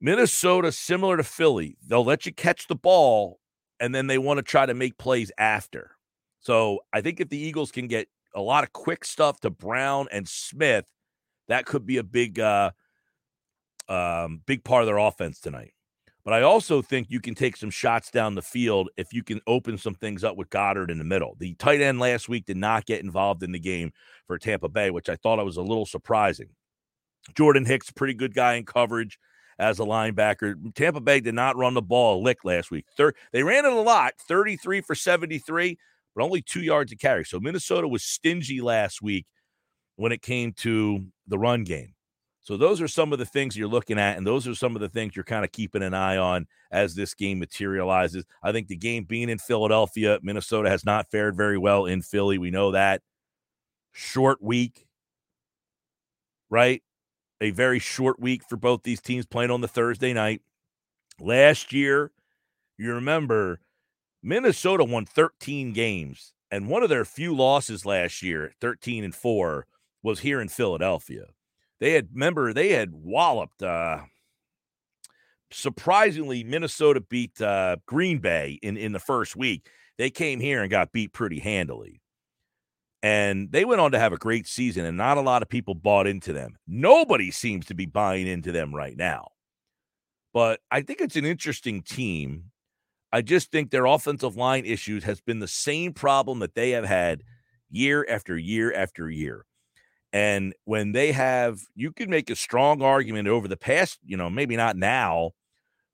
Minnesota, 0.00 0.72
similar 0.72 1.16
to 1.16 1.22
Philly, 1.22 1.76
they'll 1.86 2.04
let 2.04 2.26
you 2.26 2.32
catch 2.32 2.66
the 2.66 2.74
ball 2.74 3.38
and 3.82 3.92
then 3.92 4.06
they 4.06 4.16
want 4.16 4.38
to 4.38 4.42
try 4.42 4.64
to 4.64 4.74
make 4.74 4.96
plays 4.96 5.32
after. 5.36 5.90
So 6.38 6.80
I 6.92 7.00
think 7.00 7.20
if 7.20 7.28
the 7.28 7.36
Eagles 7.36 7.72
can 7.72 7.88
get 7.88 8.06
a 8.32 8.40
lot 8.40 8.62
of 8.62 8.72
quick 8.72 9.04
stuff 9.04 9.40
to 9.40 9.50
Brown 9.50 10.06
and 10.12 10.26
Smith, 10.26 10.84
that 11.48 11.66
could 11.66 11.84
be 11.84 11.96
a 11.96 12.04
big, 12.04 12.38
uh, 12.38 12.70
um, 13.88 14.40
big 14.46 14.62
part 14.62 14.82
of 14.82 14.86
their 14.86 14.98
offense 14.98 15.40
tonight. 15.40 15.74
But 16.24 16.32
I 16.32 16.42
also 16.42 16.80
think 16.80 17.10
you 17.10 17.20
can 17.20 17.34
take 17.34 17.56
some 17.56 17.70
shots 17.70 18.12
down 18.12 18.36
the 18.36 18.42
field 18.42 18.88
if 18.96 19.12
you 19.12 19.24
can 19.24 19.40
open 19.48 19.76
some 19.76 19.96
things 19.96 20.22
up 20.22 20.36
with 20.36 20.50
Goedert 20.50 20.88
in 20.88 20.98
the 20.98 21.04
middle. 21.04 21.34
The 21.40 21.54
tight 21.54 21.80
end 21.80 21.98
last 21.98 22.28
week 22.28 22.46
did 22.46 22.56
not 22.56 22.86
get 22.86 23.02
involved 23.02 23.42
in 23.42 23.50
the 23.50 23.58
game 23.58 23.92
for 24.28 24.38
Tampa 24.38 24.68
Bay, 24.68 24.92
which 24.92 25.08
I 25.08 25.16
thought 25.16 25.40
I 25.40 25.42
was 25.42 25.56
a 25.56 25.62
little 25.62 25.86
surprising. 25.86 26.50
Jordan 27.34 27.64
Hicks, 27.64 27.90
pretty 27.90 28.14
good 28.14 28.34
guy 28.34 28.54
in 28.54 28.64
coverage 28.64 29.18
as 29.62 29.78
a 29.78 29.84
linebacker. 29.84 30.74
Tampa 30.74 31.00
Bay 31.00 31.20
did 31.20 31.34
not 31.34 31.56
run 31.56 31.74
the 31.74 31.82
ball 31.82 32.20
a 32.20 32.22
lick 32.22 32.44
last 32.44 32.70
week. 32.70 32.86
Third, 32.96 33.16
they 33.32 33.42
ran 33.42 33.64
it 33.64 33.72
a 33.72 33.80
lot, 33.80 34.14
33 34.28 34.80
for 34.80 34.94
73, 34.94 35.78
but 36.14 36.24
only 36.24 36.42
two 36.42 36.62
yards 36.62 36.90
to 36.90 36.96
carry. 36.96 37.24
So 37.24 37.38
Minnesota 37.40 37.86
was 37.88 38.02
stingy 38.02 38.60
last 38.60 39.00
week 39.00 39.26
when 39.96 40.12
it 40.12 40.20
came 40.20 40.52
to 40.54 41.06
the 41.28 41.38
run 41.38 41.64
game. 41.64 41.94
So 42.40 42.56
those 42.56 42.80
are 42.80 42.88
some 42.88 43.12
of 43.12 43.20
the 43.20 43.24
things 43.24 43.56
you're 43.56 43.68
looking 43.68 44.00
at, 44.00 44.16
and 44.16 44.26
those 44.26 44.48
are 44.48 44.54
some 44.56 44.74
of 44.74 44.82
the 44.82 44.88
things 44.88 45.14
you're 45.14 45.24
kind 45.24 45.44
of 45.44 45.52
keeping 45.52 45.82
an 45.82 45.94
eye 45.94 46.16
on 46.16 46.48
as 46.72 46.96
this 46.96 47.14
game 47.14 47.38
materializes. 47.38 48.24
I 48.42 48.50
think 48.50 48.66
the 48.66 48.76
game 48.76 49.04
being 49.04 49.28
in 49.28 49.38
Philadelphia, 49.38 50.18
Minnesota 50.22 50.68
has 50.68 50.84
not 50.84 51.08
fared 51.08 51.36
very 51.36 51.56
well 51.56 51.86
in 51.86 52.02
Philly. 52.02 52.38
We 52.38 52.50
know 52.50 52.72
that. 52.72 53.00
Short 53.92 54.42
week, 54.42 54.86
right? 56.50 56.82
A 57.42 57.50
very 57.50 57.80
short 57.80 58.20
week 58.20 58.42
for 58.48 58.56
both 58.56 58.84
these 58.84 59.00
teams 59.00 59.26
playing 59.26 59.50
on 59.50 59.62
the 59.62 59.68
Thursday 59.68 60.12
night. 60.12 60.42
Last 61.18 61.72
year, 61.72 62.12
you 62.78 62.94
remember 62.94 63.58
Minnesota 64.22 64.84
won 64.84 65.06
13 65.06 65.72
games, 65.72 66.34
and 66.52 66.68
one 66.68 66.84
of 66.84 66.88
their 66.88 67.04
few 67.04 67.34
losses 67.34 67.84
last 67.84 68.22
year, 68.22 68.52
13 68.60 69.02
and 69.02 69.12
4, 69.12 69.66
was 70.04 70.20
here 70.20 70.40
in 70.40 70.48
Philadelphia. 70.48 71.24
They 71.80 71.94
had 71.94 72.10
remember 72.12 72.52
they 72.52 72.68
had 72.74 72.92
walloped. 72.92 73.60
Uh, 73.60 74.02
surprisingly, 75.50 76.44
Minnesota 76.44 77.00
beat 77.00 77.40
uh, 77.40 77.78
Green 77.86 78.20
Bay 78.20 78.60
in 78.62 78.76
in 78.76 78.92
the 78.92 79.00
first 79.00 79.34
week. 79.34 79.68
They 79.98 80.10
came 80.10 80.38
here 80.38 80.62
and 80.62 80.70
got 80.70 80.92
beat 80.92 81.12
pretty 81.12 81.40
handily. 81.40 82.01
And 83.02 83.50
they 83.50 83.64
went 83.64 83.80
on 83.80 83.92
to 83.92 83.98
have 83.98 84.12
a 84.12 84.18
great 84.18 84.46
season, 84.46 84.84
and 84.84 84.96
not 84.96 85.18
a 85.18 85.22
lot 85.22 85.42
of 85.42 85.48
people 85.48 85.74
bought 85.74 86.06
into 86.06 86.32
them. 86.32 86.56
Nobody 86.68 87.30
seems 87.32 87.66
to 87.66 87.74
be 87.74 87.86
buying 87.86 88.28
into 88.28 88.52
them 88.52 88.74
right 88.74 88.96
now. 88.96 89.28
But 90.32 90.60
I 90.70 90.82
think 90.82 91.00
it's 91.00 91.16
an 91.16 91.24
interesting 91.24 91.82
team. 91.82 92.52
I 93.12 93.20
just 93.20 93.50
think 93.50 93.70
their 93.70 93.86
offensive 93.86 94.36
line 94.36 94.64
issues 94.64 95.04
has 95.04 95.20
been 95.20 95.40
the 95.40 95.48
same 95.48 95.92
problem 95.92 96.38
that 96.38 96.54
they 96.54 96.70
have 96.70 96.84
had 96.84 97.24
year 97.70 98.06
after 98.08 98.38
year 98.38 98.72
after 98.72 99.10
year. 99.10 99.44
And 100.12 100.54
when 100.64 100.92
they 100.92 101.12
have, 101.12 101.60
you 101.74 101.90
can 101.90 102.08
make 102.08 102.30
a 102.30 102.36
strong 102.36 102.82
argument 102.82 103.28
over 103.28 103.48
the 103.48 103.56
past, 103.56 103.98
you 104.04 104.16
know, 104.16 104.30
maybe 104.30 104.56
not 104.56 104.76
now, 104.76 105.32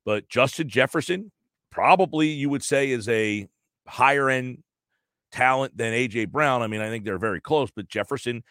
but 0.04 0.28
Justin 0.28 0.68
Jefferson, 0.68 1.32
probably 1.70 2.28
you 2.28 2.50
would 2.50 2.64
say 2.64 2.90
is 2.90 3.08
a 3.08 3.48
higher 3.86 4.28
end 4.28 4.62
talent 5.30 5.76
than 5.76 5.92
AJ 5.92 6.30
Brown. 6.30 6.62
I 6.62 6.66
mean, 6.66 6.80
I 6.80 6.88
think 6.88 7.04
they're 7.04 7.18
very 7.18 7.40
close, 7.40 7.70
but 7.74 7.88
Jefferson, 7.88 8.42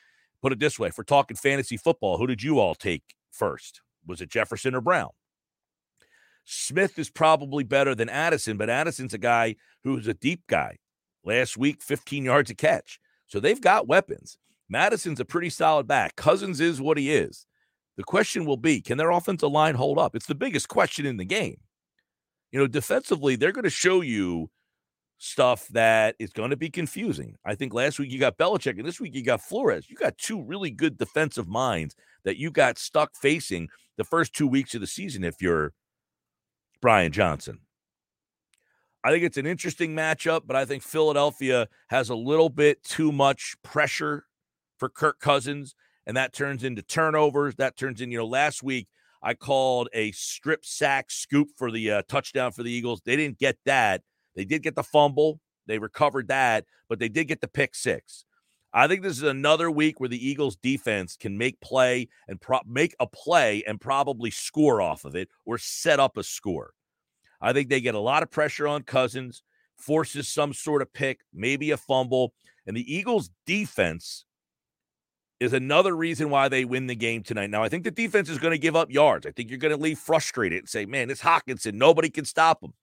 put 0.41 0.51
it 0.51 0.59
this 0.59 0.79
way 0.79 0.89
for 0.89 1.03
talking 1.03 1.37
fantasy 1.37 1.77
football, 1.77 2.17
who 2.17 2.27
did 2.27 2.43
you 2.43 2.59
all 2.59 2.75
take 2.75 3.03
first? 3.31 3.81
Was 4.05 4.21
it 4.21 4.29
Jefferson 4.29 4.75
or 4.75 4.81
Brown? 4.81 5.09
Smith 6.45 6.97
is 6.97 7.09
probably 7.09 7.63
better 7.63 7.93
than 7.93 8.07
Addison, 8.07 8.55
but 8.55 8.69
Addison's 8.69 9.13
a 9.13 9.17
guy 9.17 9.55
who's 9.83 10.07
a 10.07 10.13
deep 10.13 10.43
guy. 10.47 10.77
Last 11.25 11.57
week, 11.57 11.81
15 11.81 12.23
yards 12.23 12.49
a 12.49 12.55
catch. 12.55 12.99
So 13.25 13.41
they've 13.41 13.59
got 13.59 13.87
weapons. 13.87 14.37
Mattison's 14.69 15.19
a 15.19 15.25
pretty 15.25 15.49
solid 15.49 15.87
back. 15.87 16.15
Cousins 16.15 16.61
is 16.61 16.79
what 16.79 16.97
he 16.97 17.11
is. 17.13 17.45
The 17.97 18.03
question 18.03 18.45
will 18.45 18.57
be 18.57 18.79
can 18.79 18.97
their 18.97 19.09
offensive 19.09 19.51
line 19.51 19.75
hold 19.75 19.97
up? 19.97 20.15
It's 20.15 20.25
the 20.25 20.35
biggest 20.35 20.69
question 20.69 21.05
in 21.05 21.17
the 21.17 21.25
game. 21.25 21.57
You 22.51 22.59
know, 22.59 22.67
defensively, 22.67 23.35
they're 23.35 23.51
going 23.51 23.63
to 23.63 23.69
show 23.69 24.01
you 24.01 24.49
stuff 25.17 25.67
that 25.69 26.15
is 26.19 26.32
going 26.32 26.51
to 26.51 26.58
be 26.58 26.69
confusing. 26.69 27.36
I 27.43 27.56
think 27.56 27.73
last 27.73 27.99
week 27.99 28.12
you 28.12 28.19
got 28.19 28.38
Belichick, 28.38 28.77
and 28.77 28.86
this 28.86 28.99
week 28.99 29.15
you 29.15 29.23
got 29.23 29.41
Flores. 29.41 29.89
You 29.89 29.95
got 29.95 30.17
two 30.17 30.41
really 30.41 30.71
good 30.71 30.97
defensive 30.97 31.47
minds 31.47 31.95
that 32.23 32.38
you 32.38 32.51
got 32.51 32.77
stuck 32.77 33.15
facing 33.15 33.69
the 33.97 34.03
first 34.03 34.34
two 34.34 34.47
weeks 34.47 34.75
of 34.75 34.82
the 34.82 34.88
season 34.88 35.23
if 35.23 35.41
you're 35.41 35.73
Brian 36.82 37.12
Johnson. 37.12 37.60
I 39.03 39.12
think 39.12 39.23
it's 39.23 39.38
an 39.38 39.45
interesting 39.45 39.95
matchup, 39.95 40.41
but 40.45 40.56
I 40.56 40.65
think 40.65 40.84
Philadelphia 40.84 41.67
has 41.88 42.10
a 42.10 42.15
little 42.15 42.49
bit 42.49 42.84
too 42.84 43.12
much 43.12 43.56
pressure 43.63 44.25
for 44.77 44.89
Kirk 44.89 45.19
Cousins, 45.19 45.75
and 46.06 46.17
that 46.17 46.34
turns 46.34 46.63
into 46.63 46.82
turnovers. 46.82 47.56
That 47.56 47.77
turns 47.77 48.01
in, 48.01 48.12
you 48.12 48.17
know, 48.17 48.27
last 48.27 48.62
week 48.62 48.88
I 49.23 49.34
called 49.34 49.89
a 49.93 50.12
strip 50.12 50.65
sack 50.65 51.10
scoop 51.10 51.49
for 51.56 51.71
the 51.71 51.91
uh, 51.91 52.01
touchdown 52.08 52.51
for 52.51 52.63
the 52.63 52.71
Eagles. 52.71 53.01
They 53.03 53.15
didn't 53.15 53.39
get 53.39 53.58
that. 53.65 54.01
They 54.38 54.45
did 54.45 54.63
get 54.63 54.76
the 54.76 54.84
fumble. 54.84 55.41
They 55.65 55.80
recovered 55.80 56.30
that, 56.30 56.63
but 56.88 57.00
they 57.00 57.10
did 57.10 57.28
get 57.28 57.41
the 57.41 57.47
pick 57.50 57.76
six. 57.76 58.23
I 58.71 58.88
think 58.88 59.02
this 59.02 59.17
is 59.17 59.23
another 59.23 59.71
week 59.71 60.00
where 60.00 60.08
the 60.08 60.26
Eagles 60.26 60.56
defense 60.56 61.17
can 61.17 61.38
make 61.38 61.60
play 61.60 62.08
and 62.28 62.39
pro- 62.39 62.62
make 62.65 62.95
a 63.00 63.08
play 63.08 63.63
and 63.67 63.82
probably 63.82 64.30
score 64.30 64.82
off 64.82 65.04
of 65.04 65.15
it 65.15 65.28
or 65.45 65.58
set 65.58 66.00
up 66.00 66.17
a 66.17 66.23
score. 66.23 66.73
I 67.41 67.52
think 67.52 67.69
they 67.69 67.82
get 67.82 67.95
a 67.95 68.00
lot 68.00 68.23
of 68.23 68.30
pressure 68.30 68.67
on 68.67 68.84
Cousins, 68.84 69.41
forces 69.76 70.28
some 70.28 70.54
sort 70.54 70.82
of 70.82 70.93
pick, 70.93 71.21
maybe 71.34 71.71
a 71.71 71.78
fumble, 71.78 72.34
and 72.67 72.78
the 72.78 72.95
Eagles 72.95 73.32
defense 73.45 74.26
is 75.39 75.54
another 75.54 75.95
reason 75.95 76.30
why 76.30 76.47
they 76.47 76.65
win 76.65 76.88
the 76.88 76.95
game 76.95 77.23
tonight. 77.23 77.50
Now, 77.50 77.63
I 77.63 77.69
think 77.69 77.84
the 77.84 77.91
defense 77.91 78.30
is 78.30 78.39
going 78.39 78.52
to 78.52 78.58
give 78.58 78.76
up 78.76 78.91
yards. 78.91 79.26
I 79.26 79.32
think 79.32 79.50
you're 79.50 79.60
going 79.60 79.76
to 79.76 79.82
leave 79.82 80.00
frustrated 80.00 80.60
and 80.60 80.69
say, 80.69 80.86
man, 80.86 81.10
it's 81.10 81.21
Hockenson, 81.21 81.73
Nobody 81.73 82.10
can 82.10 82.26
stop 82.26 82.63
him. 82.63 82.73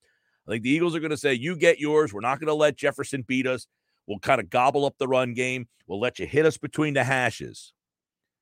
I 0.47 0.53
think 0.53 0.63
the 0.63 0.71
Eagles 0.71 0.95
are 0.95 1.01
going 1.01 1.11
to 1.11 1.17
say, 1.17 1.35
you 1.35 1.57
get 1.57 1.79
yours. 1.79 2.13
We're 2.13 2.21
not 2.21 2.39
going 2.39 2.49
to 2.49 2.55
let 2.55 2.77
Jefferson 2.77 3.23
beat 3.27 3.47
us. 3.47 3.67
We'll 4.07 4.19
kind 4.19 4.41
of 4.41 4.51
gobble 4.51 4.85
up 4.85 4.97
the 4.99 5.09
run 5.09 5.33
game. 5.33 5.69
We'll 5.87 6.01
let 6.01 6.19
you 6.19 6.27
hit 6.27 6.45
us 6.45 6.59
between 6.59 6.95
the 6.95 7.05
hashes. 7.05 7.73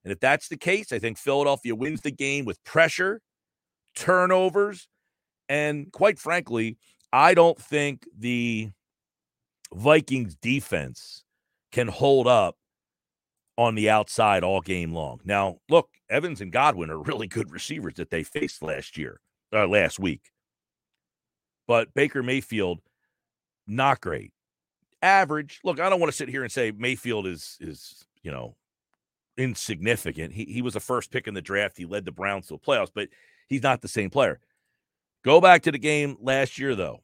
And 0.05 0.13
if 0.13 0.19
that's 0.19 0.49
the 0.49 0.57
case, 0.57 0.93
I 0.93 0.99
think 0.99 1.17
Philadelphia 1.17 1.75
wins 1.75 2.01
the 2.01 2.11
game 2.11 2.45
with 2.45 2.63
pressure, 2.65 3.21
turnovers, 3.95 4.89
and 5.49 5.93
quite 5.93 6.19
frankly, 6.19 6.77
I 7.13 7.35
don't 7.35 7.59
think 7.59 8.05
the 8.19 8.71
Vikings 9.73 10.35
defense 10.35 11.25
can 11.71 11.89
hold 11.89 12.27
up 12.27 12.57
on 13.57 13.75
the 13.75 13.91
outside 13.91 14.43
all 14.43 14.61
game 14.61 14.93
long. 14.93 15.21
Now, 15.25 15.59
look, 15.69 15.91
Evans 16.11 16.41
and 16.41 16.51
Godwin 16.51 16.91
are 16.91 16.99
really 17.03 17.27
good 17.27 17.51
receivers 17.51 17.95
that 17.95 18.11
they 18.11 18.23
faced 18.23 18.63
last 18.63 18.97
year, 18.97 19.21
uh, 19.53 19.67
last 19.67 19.99
week. 19.99 20.32
But 21.73 21.95
Baker 21.95 22.23
Mayfield, 22.23 22.81
not 23.67 24.03
great. 24.03 24.31
Average. 25.01 25.61
Look, 25.65 25.81
I 25.81 25.89
don't 25.89 26.01
want 26.01 26.13
to 26.13 26.17
sit 26.17 26.29
here 26.29 26.43
and 26.43 26.53
say 26.53 26.71
Mayfield 26.71 27.27
is 27.27 27.57
is, 27.63 28.05
you 28.23 28.31
know, 28.31 28.57
insignificant. 29.39 30.35
He 30.35 30.45
he 30.45 30.61
was 30.61 30.75
the 30.75 30.81
first 30.81 31.11
pick 31.11 31.27
in 31.27 31.33
the 31.33 31.41
draft. 31.41 31.79
He 31.79 31.87
led 31.87 32.05
the 32.05 32.13
Browns 32.13 32.49
to 32.49 32.57
the 32.57 32.59
playoffs, 32.59 32.91
but 32.95 33.09
he's 33.49 33.63
not 33.63 33.81
the 33.81 33.89
same 33.89 34.11
player. 34.11 34.39
Go 35.25 35.41
back 35.41 35.63
to 35.63 35.73
the 35.73 35.79
game 35.79 36.19
last 36.21 36.59
year, 36.59 36.75
though. 36.75 37.01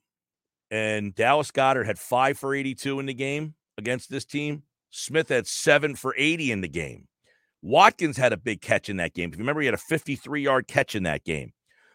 And 0.70 1.14
Dallas 1.14 1.50
Goedert 1.50 1.87
had 1.87 1.98
five 1.98 2.37
for 2.37 2.54
82 2.54 3.00
in 3.00 3.07
the 3.07 3.14
game 3.14 3.54
against 3.78 4.11
this 4.11 4.26
team. 4.26 4.64
Smith 4.90 5.31
had 5.31 5.46
seven 5.46 5.94
for 5.94 6.14
80 6.18 6.52
in 6.52 6.61
the 6.61 6.68
game. 6.68 7.09
Watkins 7.62 8.18
had 8.18 8.35
a 8.35 8.37
big 8.37 8.61
catch 8.61 8.90
in 8.90 8.98
that 8.98 9.14
game. 9.14 9.31
If 9.31 9.37
you 9.37 9.44
remember, 9.44 9.62
he 9.62 9.66
had 9.66 9.72
a 9.72 9.78
53 9.78 10.42
yard 10.42 10.68
catch 10.68 10.94
in 10.94 11.04
that 11.04 11.24
game. 11.24 11.54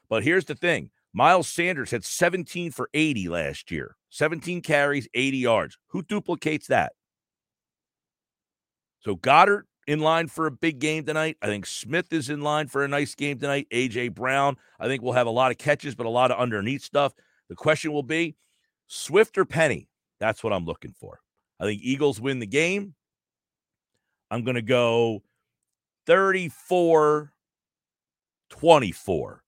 But 0.09 0.23
here's 0.23 0.45
the 0.45 0.55
thing 0.55 0.89
Miles 1.13 1.47
Sanders 1.47 1.91
had 1.91 2.03
17 2.03 2.71
for 2.71 2.89
80 2.93 3.29
last 3.29 3.71
year, 3.71 3.95
17 4.09 4.61
carries, 4.61 5.07
80 5.13 5.37
yards. 5.37 5.77
Who 5.89 6.01
duplicates 6.01 6.67
that? 6.67 6.93
So 9.01 9.15
Goedert 9.15 9.63
in 9.85 9.99
line 9.99 10.27
for 10.27 10.47
a 10.47 10.51
big 10.51 10.79
game 10.79 11.05
tonight. 11.05 11.37
I 11.41 11.47
think 11.47 11.65
Smith 11.65 12.11
is 12.11 12.29
in 12.29 12.41
line 12.41 12.67
for 12.67 12.83
a 12.83 12.87
nice 12.87 13.15
game 13.15 13.37
tonight. 13.37 13.67
AJ 13.71 14.15
Brown, 14.15 14.57
I 14.79 14.87
think 14.87 15.03
we'll 15.03 15.13
have 15.13 15.27
a 15.27 15.31
lot 15.31 15.51
of 15.51 15.57
catches, 15.57 15.93
but 15.93 16.05
a 16.05 16.09
lot 16.09 16.31
of 16.31 16.39
underneath 16.39 16.83
stuff. 16.83 17.13
The 17.49 17.55
question 17.55 17.91
will 17.91 18.03
be 18.03 18.35
Swift 18.87 19.37
or 19.37 19.45
Penny? 19.45 19.89
That's 20.19 20.43
what 20.43 20.53
I'm 20.53 20.65
looking 20.65 20.93
for. 20.97 21.19
I 21.59 21.65
think 21.65 21.81
Eagles 21.83 22.21
win 22.21 22.39
the 22.39 22.47
game. 22.47 22.95
I'm 24.31 24.43
going 24.43 24.55
to 24.55 24.61
go 24.61 25.21
34 26.07 27.31
24. 28.49 29.42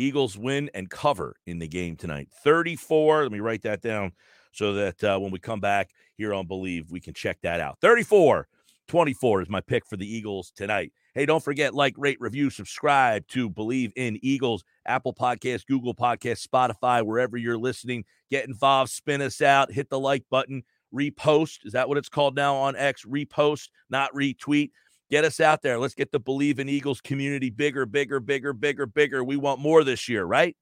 Eagles 0.00 0.38
win 0.38 0.70
and 0.74 0.88
cover 0.88 1.36
in 1.46 1.58
the 1.58 1.68
game 1.68 1.96
tonight. 1.96 2.28
34. 2.42 3.24
Let 3.24 3.32
me 3.32 3.40
write 3.40 3.62
that 3.62 3.82
down 3.82 4.12
so 4.52 4.72
that 4.74 5.04
uh, 5.04 5.18
when 5.18 5.30
we 5.30 5.38
come 5.38 5.60
back 5.60 5.90
here 6.16 6.32
on 6.32 6.46
Bleav, 6.46 6.90
we 6.90 7.00
can 7.00 7.14
check 7.14 7.38
that 7.42 7.60
out. 7.60 7.78
34 7.80 8.48
24 8.88 9.42
is 9.42 9.48
my 9.48 9.60
pick 9.60 9.86
for 9.86 9.96
the 9.96 10.06
Eagles 10.06 10.50
tonight. 10.56 10.92
Hey, 11.14 11.24
don't 11.24 11.44
forget, 11.44 11.74
like, 11.74 11.94
rate, 11.96 12.16
review, 12.20 12.50
subscribe 12.50 13.24
to 13.28 13.48
Bleav 13.48 13.92
in 13.94 14.18
Eagles, 14.20 14.64
Apple 14.84 15.14
Podcast, 15.14 15.66
Google 15.66 15.94
Podcast, 15.94 16.44
Spotify, 16.44 17.04
wherever 17.06 17.36
you're 17.36 17.58
listening. 17.58 18.04
Get 18.30 18.48
involved, 18.48 18.90
spin 18.90 19.22
us 19.22 19.40
out, 19.42 19.70
hit 19.70 19.90
the 19.90 20.00
like 20.00 20.24
button, 20.28 20.64
repost. 20.92 21.64
Is 21.64 21.72
that 21.72 21.88
what 21.88 21.98
it's 21.98 22.08
called 22.08 22.34
now 22.34 22.56
on 22.56 22.74
X? 22.74 23.04
Repost, 23.04 23.68
not 23.90 24.12
retweet. 24.12 24.70
Get 25.10 25.24
us 25.24 25.40
out 25.40 25.62
there. 25.62 25.78
Let's 25.78 25.94
get 25.94 26.12
the 26.12 26.20
Bleav 26.20 26.58
in 26.58 26.68
Eagles 26.68 27.00
community 27.00 27.50
bigger, 27.50 27.84
bigger, 27.84 28.20
bigger, 28.20 28.52
bigger, 28.52 28.86
bigger. 28.86 29.24
We 29.24 29.36
want 29.36 29.60
more 29.60 29.82
this 29.82 30.08
year, 30.08 30.24
right? 30.24 30.56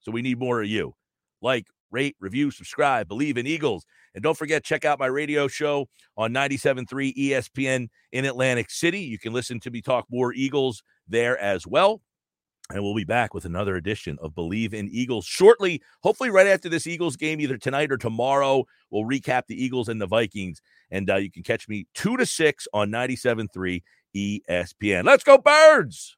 So 0.00 0.12
we 0.12 0.22
need 0.22 0.38
more 0.38 0.62
of 0.62 0.68
you. 0.68 0.94
Like, 1.42 1.66
rate, 1.90 2.16
review, 2.20 2.50
subscribe, 2.50 3.08
Bleav 3.08 3.36
in 3.36 3.46
Eagles. 3.46 3.84
And 4.14 4.22
don't 4.22 4.36
forget, 4.36 4.64
check 4.64 4.84
out 4.84 5.00
my 5.00 5.06
radio 5.06 5.48
show 5.48 5.88
on 6.16 6.32
97.3 6.32 7.16
ESPN 7.16 7.88
in 8.12 8.24
Atlantic 8.24 8.70
City. 8.70 9.00
You 9.00 9.18
can 9.18 9.32
listen 9.32 9.58
to 9.60 9.70
me 9.70 9.82
talk 9.82 10.06
more 10.10 10.32
Eagles 10.32 10.82
there 11.08 11.38
as 11.38 11.66
well. 11.66 12.00
And 12.70 12.82
we'll 12.82 12.94
be 12.94 13.04
back 13.04 13.32
with 13.32 13.46
another 13.46 13.76
edition 13.76 14.18
of 14.20 14.34
Bleav 14.34 14.74
in 14.74 14.90
Eagles 14.90 15.24
shortly, 15.24 15.80
hopefully, 16.02 16.28
right 16.28 16.46
after 16.46 16.68
this 16.68 16.86
Eagles 16.86 17.16
game, 17.16 17.40
either 17.40 17.56
tonight 17.56 17.90
or 17.90 17.96
tomorrow. 17.96 18.66
We'll 18.90 19.04
recap 19.04 19.44
the 19.46 19.62
Eagles 19.62 19.88
and 19.88 20.00
the 20.00 20.06
Vikings. 20.06 20.60
And 20.90 21.08
uh, 21.08 21.16
you 21.16 21.30
can 21.30 21.42
catch 21.42 21.66
me 21.66 21.86
2 21.94 22.18
to 22.18 22.26
6 22.26 22.68
on 22.74 22.90
97.3 22.90 23.82
ESPN. 24.14 25.04
Let's 25.04 25.24
go, 25.24 25.38
Birds! 25.38 26.17